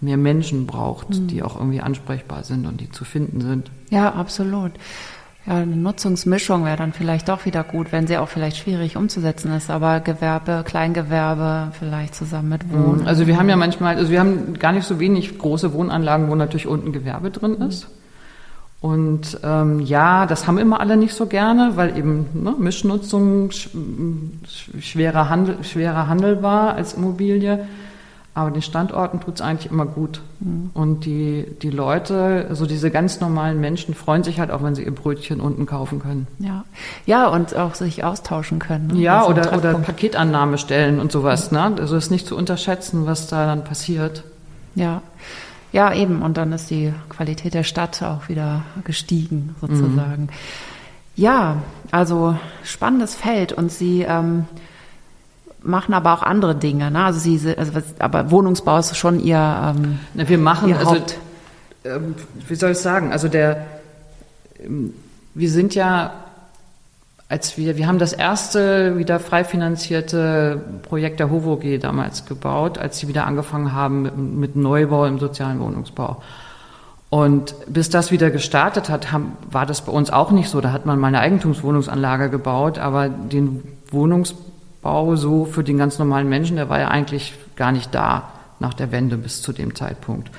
mehr 0.00 0.16
Menschen 0.16 0.66
braucht, 0.66 1.10
mhm. 1.10 1.28
die 1.28 1.44
auch 1.44 1.54
irgendwie 1.54 1.80
ansprechbar 1.80 2.42
sind 2.42 2.66
und 2.66 2.80
die 2.80 2.90
zu 2.90 3.04
finden 3.04 3.40
sind. 3.40 3.70
Ja, 3.90 4.12
absolut. 4.14 4.72
Ja, 5.46 5.58
eine 5.58 5.76
Nutzungsmischung 5.76 6.64
wäre 6.64 6.76
dann 6.76 6.92
vielleicht 6.92 7.28
doch 7.28 7.44
wieder 7.44 7.62
gut, 7.62 7.92
wenn 7.92 8.08
sie 8.08 8.18
auch 8.18 8.28
vielleicht 8.28 8.56
schwierig 8.56 8.96
umzusetzen 8.96 9.52
ist, 9.52 9.70
aber 9.70 10.00
Gewerbe, 10.00 10.64
Kleingewerbe 10.66 11.70
vielleicht 11.78 12.16
zusammen 12.16 12.48
mit 12.48 12.72
Wohnen. 12.72 13.06
Also 13.06 13.28
wir 13.28 13.38
haben 13.38 13.48
ja 13.48 13.54
manchmal, 13.54 13.94
also 13.94 14.10
wir 14.10 14.18
haben 14.18 14.54
gar 14.54 14.72
nicht 14.72 14.88
so 14.88 14.98
wenig 14.98 15.38
große 15.38 15.72
Wohnanlagen, 15.72 16.28
wo 16.28 16.34
natürlich 16.34 16.66
unten 16.66 16.90
Gewerbe 16.90 17.30
drin 17.30 17.54
ist. 17.60 17.86
Und 18.80 19.40
ähm, 19.42 19.80
ja, 19.80 20.26
das 20.26 20.46
haben 20.46 20.56
immer 20.56 20.80
alle 20.80 20.96
nicht 20.96 21.14
so 21.14 21.26
gerne, 21.26 21.72
weil 21.74 21.98
eben 21.98 22.26
ne, 22.34 22.54
Mischnutzung 22.58 23.50
sch 23.50 23.70
schwerer, 24.78 25.28
Handel, 25.28 25.64
schwerer 25.64 26.06
Handel 26.06 26.42
war 26.42 26.74
als 26.74 26.94
Immobilie. 26.94 27.66
Aber 28.34 28.52
den 28.52 28.62
Standorten 28.62 29.18
tut 29.18 29.34
es 29.34 29.40
eigentlich 29.40 29.72
immer 29.72 29.84
gut. 29.84 30.20
Mhm. 30.38 30.70
Und 30.72 31.04
die, 31.06 31.44
die 31.60 31.70
Leute, 31.70 32.46
also 32.48 32.66
diese 32.66 32.92
ganz 32.92 33.20
normalen 33.20 33.58
Menschen, 33.60 33.94
freuen 33.94 34.22
sich 34.22 34.38
halt 34.38 34.52
auch, 34.52 34.62
wenn 34.62 34.76
sie 34.76 34.84
ihr 34.84 34.94
Brötchen 34.94 35.40
unten 35.40 35.66
kaufen 35.66 36.00
können. 36.00 36.28
Ja, 36.38 36.64
ja 37.04 37.26
und 37.26 37.56
auch 37.56 37.74
sich 37.74 38.04
austauschen 38.04 38.60
können. 38.60 38.92
Ne? 38.92 39.00
Ja, 39.00 39.26
oder, 39.26 39.58
oder 39.58 39.74
Paketannahme 39.74 40.56
stellen 40.56 41.00
und 41.00 41.10
sowas. 41.10 41.50
Mhm. 41.50 41.58
Ne? 41.58 41.76
Also 41.80 41.96
ist 41.96 42.12
nicht 42.12 42.28
zu 42.28 42.36
unterschätzen, 42.36 43.06
was 43.06 43.26
da 43.26 43.44
dann 43.46 43.64
passiert. 43.64 44.22
Ja. 44.76 45.02
Ja, 45.72 45.92
eben. 45.92 46.22
Und 46.22 46.36
dann 46.36 46.52
ist 46.52 46.70
die 46.70 46.92
Qualität 47.08 47.54
der 47.54 47.64
Stadt 47.64 48.02
auch 48.02 48.28
wieder 48.28 48.62
gestiegen, 48.84 49.54
sozusagen. 49.60 50.22
Mhm. 50.22 50.28
Ja, 51.16 51.56
also 51.90 52.36
spannendes 52.62 53.14
Feld. 53.14 53.52
Und 53.52 53.70
Sie 53.70 54.02
ähm, 54.02 54.46
machen 55.62 55.94
aber 55.94 56.12
auch 56.14 56.22
andere 56.22 56.54
Dinge. 56.54 56.90
Ne? 56.90 57.04
Also 57.04 57.20
sie, 57.20 57.56
also 57.56 57.72
aber 57.98 58.30
Wohnungsbau 58.30 58.78
ist 58.78 58.96
schon 58.96 59.20
ihr. 59.20 59.74
Ähm, 59.76 59.98
wir 60.14 60.38
machen 60.38 60.72
also, 60.74 60.96
ähm, 61.84 62.14
wie 62.46 62.54
soll 62.54 62.72
ich 62.72 62.78
sagen? 62.78 63.12
Also 63.12 63.28
der, 63.28 63.66
ähm, 64.62 64.94
wir 65.34 65.50
sind 65.50 65.74
ja, 65.74 66.12
als 67.28 67.58
wir, 67.58 67.76
wir 67.76 67.86
haben 67.86 67.98
das 67.98 68.12
erste 68.12 68.96
wieder 68.98 69.20
frei 69.20 69.44
finanzierte 69.44 70.62
Projekt 70.82 71.20
der 71.20 71.30
HOVOG 71.30 71.80
damals 71.80 72.24
gebaut, 72.24 72.78
als 72.78 72.98
sie 72.98 73.08
wieder 73.08 73.26
angefangen 73.26 73.72
haben 73.72 74.02
mit, 74.02 74.16
mit 74.16 74.56
Neubau 74.56 75.04
im 75.04 75.18
sozialen 75.18 75.60
Wohnungsbau. 75.60 76.22
Und 77.10 77.54
bis 77.66 77.88
das 77.90 78.10
wieder 78.10 78.30
gestartet 78.30 78.88
hat, 78.88 79.12
haben, 79.12 79.32
war 79.50 79.66
das 79.66 79.82
bei 79.82 79.92
uns 79.92 80.10
auch 80.10 80.30
nicht 80.30 80.48
so. 80.50 80.60
Da 80.60 80.72
hat 80.72 80.86
man 80.86 80.98
mal 80.98 81.08
eine 81.08 81.20
Eigentumswohnungsanlage 81.20 82.28
gebaut, 82.28 82.78
aber 82.78 83.08
den 83.08 83.62
Wohnungsbau 83.90 84.48
Bau 84.82 85.16
so 85.16 85.44
für 85.44 85.64
den 85.64 85.78
ganz 85.78 85.98
normalen 85.98 86.28
Menschen, 86.28 86.56
der 86.56 86.68
war 86.68 86.78
ja 86.78 86.88
eigentlich 86.88 87.34
gar 87.56 87.72
nicht 87.72 87.94
da 87.94 88.30
nach 88.60 88.74
der 88.74 88.92
Wende 88.92 89.16
bis 89.16 89.42
zu 89.42 89.52
dem 89.52 89.74
Zeitpunkt. 89.74 90.30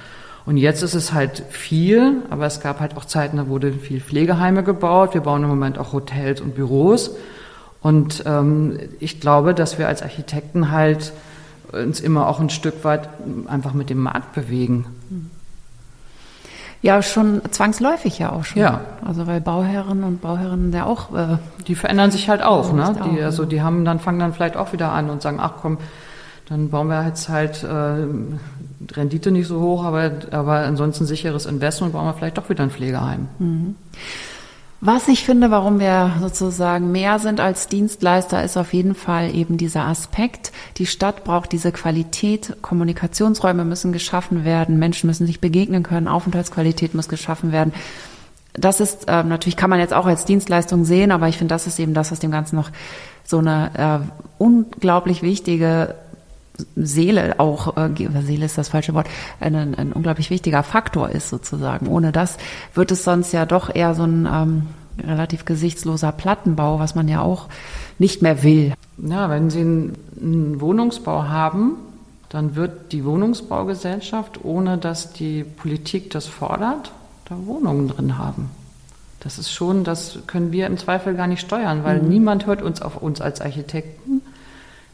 Und 0.50 0.58
jetzt 0.58 0.82
ist 0.82 0.96
es 0.96 1.14
halt 1.14 1.44
viel, 1.52 2.24
aber 2.32 2.48
es 2.48 2.60
gab 2.60 2.80
halt 2.80 2.98
auch 2.98 3.06
Zeiten, 3.06 3.38
da 3.38 3.50
wurde 3.50 3.72
viel 3.72 4.02
Pflegeheime 4.02 4.64
gebaut. 4.64 5.14
Wir 5.14 5.22
bauen 5.22 5.44
im 5.44 5.50
Moment 5.50 5.78
auch 5.78 5.94
Hotels 5.94 6.42
und 6.42 6.56
Büros. 6.56 7.12
Und 7.84 8.24
ähm, 8.26 8.80
ich 9.00 9.20
glaube, 9.20 9.54
dass 9.54 9.78
wir 9.78 9.88
als 9.88 10.02
Architekten 10.02 10.72
halt 10.72 11.14
uns 11.72 12.00
immer 12.00 12.28
auch 12.28 12.40
ein 12.40 12.50
Stück 12.50 12.84
weit 12.84 13.10
einfach 13.46 13.74
mit 13.74 13.92
dem 13.92 14.00
Markt 14.00 14.34
bewegen. 14.34 14.88
Ja, 16.82 17.04
schon 17.04 17.44
zwangsläufig 17.52 18.18
ja 18.18 18.32
auch 18.32 18.44
schon. 18.44 18.60
Ja. 18.60 18.82
Also 19.06 19.28
weil 19.28 19.42
Bauherren 19.42 20.04
und 20.04 20.20
Bauherren 20.20 20.74
ja 20.74 20.88
auch. 20.88 21.14
Äh, 21.16 21.38
die 21.68 21.76
verändern 21.76 22.10
sich 22.10 22.28
halt 22.28 22.42
auch, 22.42 22.74
ne? 22.74 22.96
Die, 22.96 23.22
auch, 23.22 23.26
also 23.26 23.46
die 23.46 23.62
haben 23.62 23.86
dann 23.86 24.00
fangen 24.00 24.18
dann 24.18 24.34
vielleicht 24.34 24.58
auch 24.58 24.74
wieder 24.74 24.92
an 24.94 25.12
und 25.12 25.22
sagen, 25.22 25.38
ach 25.40 25.54
komm, 25.62 25.78
dann 26.48 26.72
bauen 26.72 26.88
wir 26.88 27.06
jetzt 27.06 27.30
halt 27.30 27.64
äh, 27.64 28.08
Rendite 28.92 29.32
nicht 29.32 29.48
so 29.48 29.60
hoch, 29.60 29.84
aber, 29.84 30.12
aber 30.32 30.60
ansonsten 30.60 31.06
sicheres 31.06 31.46
Investment 31.46 31.94
bauen 31.94 32.06
wir 32.06 32.14
vielleicht 32.14 32.38
doch 32.38 32.50
wieder 32.50 32.64
ein 32.64 32.72
Pflegeheim. 32.72 33.28
Mhm. 33.40 33.76
Was 34.82 35.10
ich 35.10 35.26
finde, 35.26 35.52
warum 35.52 35.82
wir 35.82 36.14
sozusagen 36.22 36.94
mehr 36.94 37.20
sind 37.20 37.42
als 37.42 37.68
Dienstleister, 37.68 38.42
ist 38.46 38.56
auf 38.56 38.74
jeden 38.74 38.96
Fall 38.96 39.36
eben 39.36 39.58
dieser 39.58 39.86
Aspekt. 39.86 40.54
Die 40.78 40.86
Stadt 40.86 41.26
braucht 41.26 41.52
diese 41.52 41.74
Qualität. 41.74 42.56
Kommunikationsräume 42.62 43.66
müssen 43.66 43.92
geschaffen 43.92 44.46
werden. 44.46 44.80
Menschen 44.80 45.08
müssen 45.08 45.28
sich 45.28 45.42
begegnen 45.42 45.84
können. 45.84 46.08
Aufenthaltsqualität 46.08 46.94
muss 46.94 47.10
geschaffen 47.10 47.52
werden. 47.52 47.74
Das 48.54 48.80
ist 48.80 49.10
äh, 49.10 49.24
natürlich 49.24 49.58
kann 49.58 49.70
man 49.70 49.80
jetzt 49.80 49.94
auch 49.94 50.06
als 50.06 50.24
Dienstleistung 50.24 50.86
sehen, 50.86 51.12
aber 51.12 51.28
ich 51.28 51.38
finde, 51.38 51.54
das 51.54 51.68
ist 51.68 51.78
eben 51.78 51.94
das, 51.94 52.12
was 52.12 52.20
dem 52.20 52.32
Ganzen 52.32 52.56
noch 52.56 52.72
so 53.26 53.38
eine 53.40 53.72
äh, 54.08 54.24
unglaublich 54.38 55.22
wichtige 55.22 55.96
Seele 56.76 57.40
auch, 57.40 57.78
äh, 57.78 57.90
Seele 58.22 58.46
ist 58.46 58.58
das 58.58 58.70
falsche 58.70 58.94
Wort, 58.94 59.08
ein, 59.40 59.56
ein 59.56 59.94
unglaublich 59.94 60.30
wichtiger 60.30 60.64
Faktor 60.64 61.10
ist 61.10 61.30
sozusagen. 61.30 61.88
Ohne 61.88 62.12
das 62.12 62.38
wird 62.74 62.92
es 62.92 63.04
sonst 63.04 63.32
ja 63.32 63.46
doch 63.46 63.74
eher 63.74 63.96
so 63.96 64.04
ein 64.04 64.28
ähm, 64.32 64.64
relativ 65.06 65.46
gesichtsloser 65.46 66.12
Plattenbau, 66.12 66.80
was 66.80 66.96
man 66.96 67.08
ja 67.08 67.22
auch 67.22 67.48
nicht 67.98 68.22
mehr 68.22 68.44
will. 68.44 68.74
Ja, 68.98 69.30
wenn 69.30 69.50
Sie 69.50 69.62
einen, 69.62 70.60
Wohnungsbau 70.60 71.24
haben, 71.24 71.78
dann 72.30 72.56
wird 72.56 72.92
die 72.92 73.06
Wohnungsbaugesellschaft, 73.06 74.44
ohne 74.44 74.78
dass 74.78 75.14
die 75.14 75.44
Politik 75.44 76.12
das 76.12 76.28
fordert, 76.28 76.92
da 77.26 77.36
Wohnungen 77.46 77.88
drin 77.88 78.18
haben. 78.18 78.52
Das 79.22 79.38
ist 79.38 79.52
schon, 79.52 79.84
das 79.84 80.20
können 80.28 80.52
wir 80.52 80.68
im 80.68 80.78
Zweifel 80.78 81.14
gar 81.14 81.28
nicht 81.28 81.42
steuern, 81.42 81.84
weil 81.84 82.02
mhm. 82.02 82.10
niemand 82.10 82.46
hört 82.46 82.62
uns 82.62 82.82
auf 82.82 83.02
uns 83.02 83.20
als 83.22 83.42
Architekten 83.42 84.19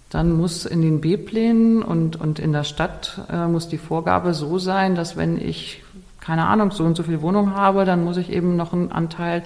dann 0.10 0.32
muss 0.32 0.66
in 0.66 0.82
den 0.82 1.02
B-Plänen 1.02 1.82
und, 1.82 2.16
und 2.16 2.40
in 2.40 2.52
der 2.52 2.64
Stadt 2.64 3.22
äh, 3.30 3.48
muss 3.48 3.68
die 3.68 3.78
Vorgabe 3.78 4.34
so 4.34 4.60
sein, 4.60 4.96
dass 4.96 5.18
wenn 5.18 5.38
ich, 5.38 5.84
keine 6.22 6.46
Ahnung, 6.48 6.72
so 6.72 6.84
und 6.84 6.96
so 6.96 7.04
viel 7.04 7.22
Wohnung 7.22 7.56
habe, 7.56 7.86
dann 7.86 8.04
muss 8.04 8.18
ich 8.18 8.32
eben 8.32 8.56
noch 8.56 8.74
einen 8.74 8.92
Anteil 8.92 9.44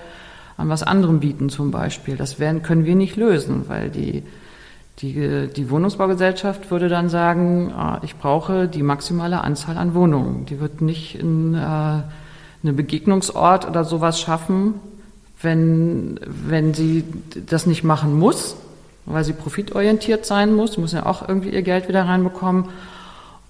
an 0.58 0.70
was 0.70 0.84
anderem 0.84 1.22
bieten 1.22 1.50
zum 1.50 1.72
Beispiel. 1.72 2.18
Das 2.18 2.40
werden, 2.40 2.62
können 2.62 2.86
wir 2.86 2.96
nicht 2.96 3.16
lösen, 3.16 3.64
weil 3.68 3.90
die, 3.90 4.24
die, 5.00 5.48
die 5.48 5.70
Wohnungsbaugesellschaft 5.70 6.70
würde 6.70 6.90
dann 6.90 7.08
sagen, 7.08 7.72
ah, 7.74 8.00
ich 8.04 8.18
brauche 8.18 8.68
die 8.68 8.84
maximale 8.84 9.42
Anzahl 9.42 9.78
an 9.78 9.94
Wohnungen. 9.94 10.46
Die 10.46 10.60
wird 10.60 10.82
nicht 10.82 11.16
in, 11.16 11.56
äh, 11.56 11.58
einen 11.58 12.76
Begegnungsort 12.76 13.68
oder 13.68 13.86
sowas 13.86 14.20
schaffen, 14.20 14.76
wenn, 15.42 16.20
wenn 16.26 16.74
sie 16.74 17.06
das 17.46 17.66
nicht 17.66 17.86
machen 17.86 18.20
muss, 18.20 18.58
weil 19.10 19.24
sie 19.24 19.34
profitorientiert 19.34 20.26
sein 20.26 20.56
muss, 20.56 20.78
muss 20.78 20.94
ja 20.94 21.06
auch 21.06 21.28
irgendwie 21.28 21.50
ihr 21.50 21.64
Geld 21.64 21.88
wieder 21.88 22.04
reinbekommen. 22.04 22.66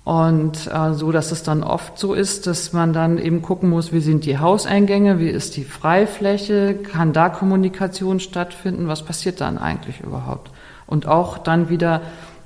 Und 0.05 0.67
äh, 0.73 0.93
so, 0.93 1.11
dass 1.11 1.31
es 1.31 1.43
dann 1.43 1.61
oft 1.61 1.99
so 1.99 2.13
ist, 2.13 2.47
dass 2.47 2.73
man 2.73 2.93
dann 2.93 3.19
eben 3.19 3.43
gucken 3.43 3.69
muss, 3.69 3.93
wie 3.93 3.99
sind 3.99 4.25
die 4.25 4.39
Hauseingänge, 4.39 5.19
wie 5.19 5.29
ist 5.29 5.55
die 5.55 5.63
Freifläche, 5.63 6.75
kann 6.75 7.13
da 7.13 7.29
Kommunikation 7.29 8.19
stattfinden, 8.19 8.87
was 8.87 9.03
passiert 9.03 9.39
dann 9.39 9.59
eigentlich 9.59 10.01
überhaupt? 10.01 10.49
Und 10.87 11.07
auch 11.07 11.37
dann 11.37 11.69
wieder 11.69 12.01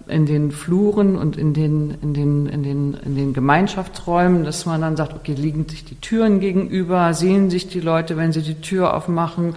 in 0.08 0.26
den 0.26 0.52
Fluren 0.52 1.16
und 1.16 1.38
in 1.38 1.54
den, 1.54 1.98
in 2.02 2.14
den, 2.14 2.48
in 2.48 2.64
den, 2.64 2.94
in 3.06 3.16
den 3.16 3.34
Gemeinschaftsräumen, 3.34 4.44
dass 4.44 4.66
man 4.66 4.82
dann 4.82 4.98
sagt, 4.98 5.14
okay, 5.14 5.34
liegen 5.34 5.70
sich 5.70 5.86
die 5.86 5.96
Türen 5.96 6.42
gegenüber, 6.42 7.14
sehen 7.14 7.50
sich 7.50 7.70
die 7.70 7.80
Leute, 7.80 8.18
wenn 8.18 8.34
sie 8.34 8.42
die 8.42 8.60
Tür 8.60 8.94
aufmachen, 8.94 9.56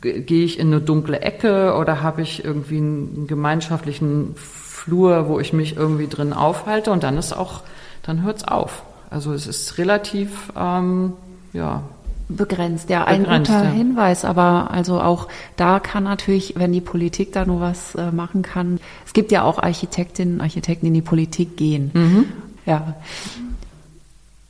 gehe 0.00 0.44
ich 0.44 0.58
in 0.58 0.68
eine 0.68 0.80
dunkle 0.80 1.20
Ecke 1.20 1.74
oder 1.74 2.02
habe 2.02 2.22
ich 2.22 2.44
irgendwie 2.44 2.78
einen 2.78 3.26
gemeinschaftlichen 3.26 4.34
Flur, 4.36 5.28
wo 5.28 5.40
ich 5.40 5.52
mich 5.52 5.76
irgendwie 5.76 6.06
drin 6.06 6.32
aufhalte 6.32 6.90
und 6.90 7.02
dann 7.02 7.16
ist 7.18 7.32
auch, 7.32 7.62
dann 8.02 8.22
hört 8.22 8.38
es 8.38 8.44
auf. 8.48 8.82
Also 9.10 9.32
es 9.32 9.46
ist 9.46 9.78
relativ, 9.78 10.52
ähm, 10.56 11.12
ja. 11.52 11.82
Begrenzt, 12.28 12.90
ja, 12.90 13.04
ein 13.04 13.22
begrenzt, 13.22 13.52
guter 13.52 13.64
ja. 13.64 13.70
Hinweis, 13.70 14.24
aber 14.24 14.70
also 14.72 15.00
auch 15.00 15.28
da 15.56 15.78
kann 15.78 16.02
natürlich, 16.02 16.54
wenn 16.56 16.72
die 16.72 16.80
Politik 16.80 17.32
da 17.32 17.44
nur 17.44 17.60
was 17.60 17.94
äh, 17.94 18.10
machen 18.10 18.42
kann, 18.42 18.80
es 19.06 19.12
gibt 19.12 19.30
ja 19.30 19.44
auch 19.44 19.60
Architektinnen, 19.60 20.40
Architekten, 20.40 20.86
die 20.86 20.88
in 20.88 20.94
die 20.94 21.02
Politik 21.02 21.56
gehen. 21.56 21.92
Mhm. 21.94 22.24
Ja. 22.64 22.94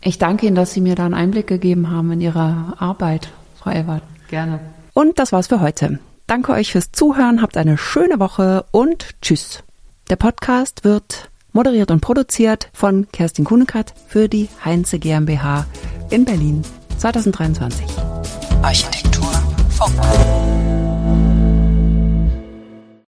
Ich 0.00 0.18
danke 0.18 0.46
Ihnen, 0.46 0.56
dass 0.56 0.72
Sie 0.72 0.80
mir 0.80 0.94
da 0.94 1.04
einen 1.04 1.14
Einblick 1.14 1.48
gegeben 1.48 1.90
haben 1.90 2.12
in 2.12 2.22
Ihre 2.22 2.72
Arbeit, 2.78 3.28
Frau 3.58 3.70
Elwart. 3.70 4.02
Gerne. 4.28 4.60
Und 4.96 5.18
das 5.18 5.30
war's 5.30 5.48
für 5.48 5.60
heute. 5.60 5.98
Danke 6.26 6.52
euch 6.52 6.72
fürs 6.72 6.90
Zuhören, 6.90 7.42
habt 7.42 7.58
eine 7.58 7.76
schöne 7.76 8.18
Woche 8.18 8.64
und 8.70 9.10
tschüss. 9.20 9.62
Der 10.08 10.16
Podcast 10.16 10.84
wird 10.84 11.30
moderiert 11.52 11.90
und 11.90 12.00
produziert 12.00 12.70
von 12.72 13.06
Kerstin 13.12 13.44
Kunekat 13.44 13.92
für 14.08 14.30
die 14.30 14.48
Heinze 14.64 14.98
GmbH 14.98 15.66
in 16.08 16.24
Berlin 16.24 16.62
2023. 16.96 17.84
Architektur 18.62 19.28
Funk. 19.68 19.92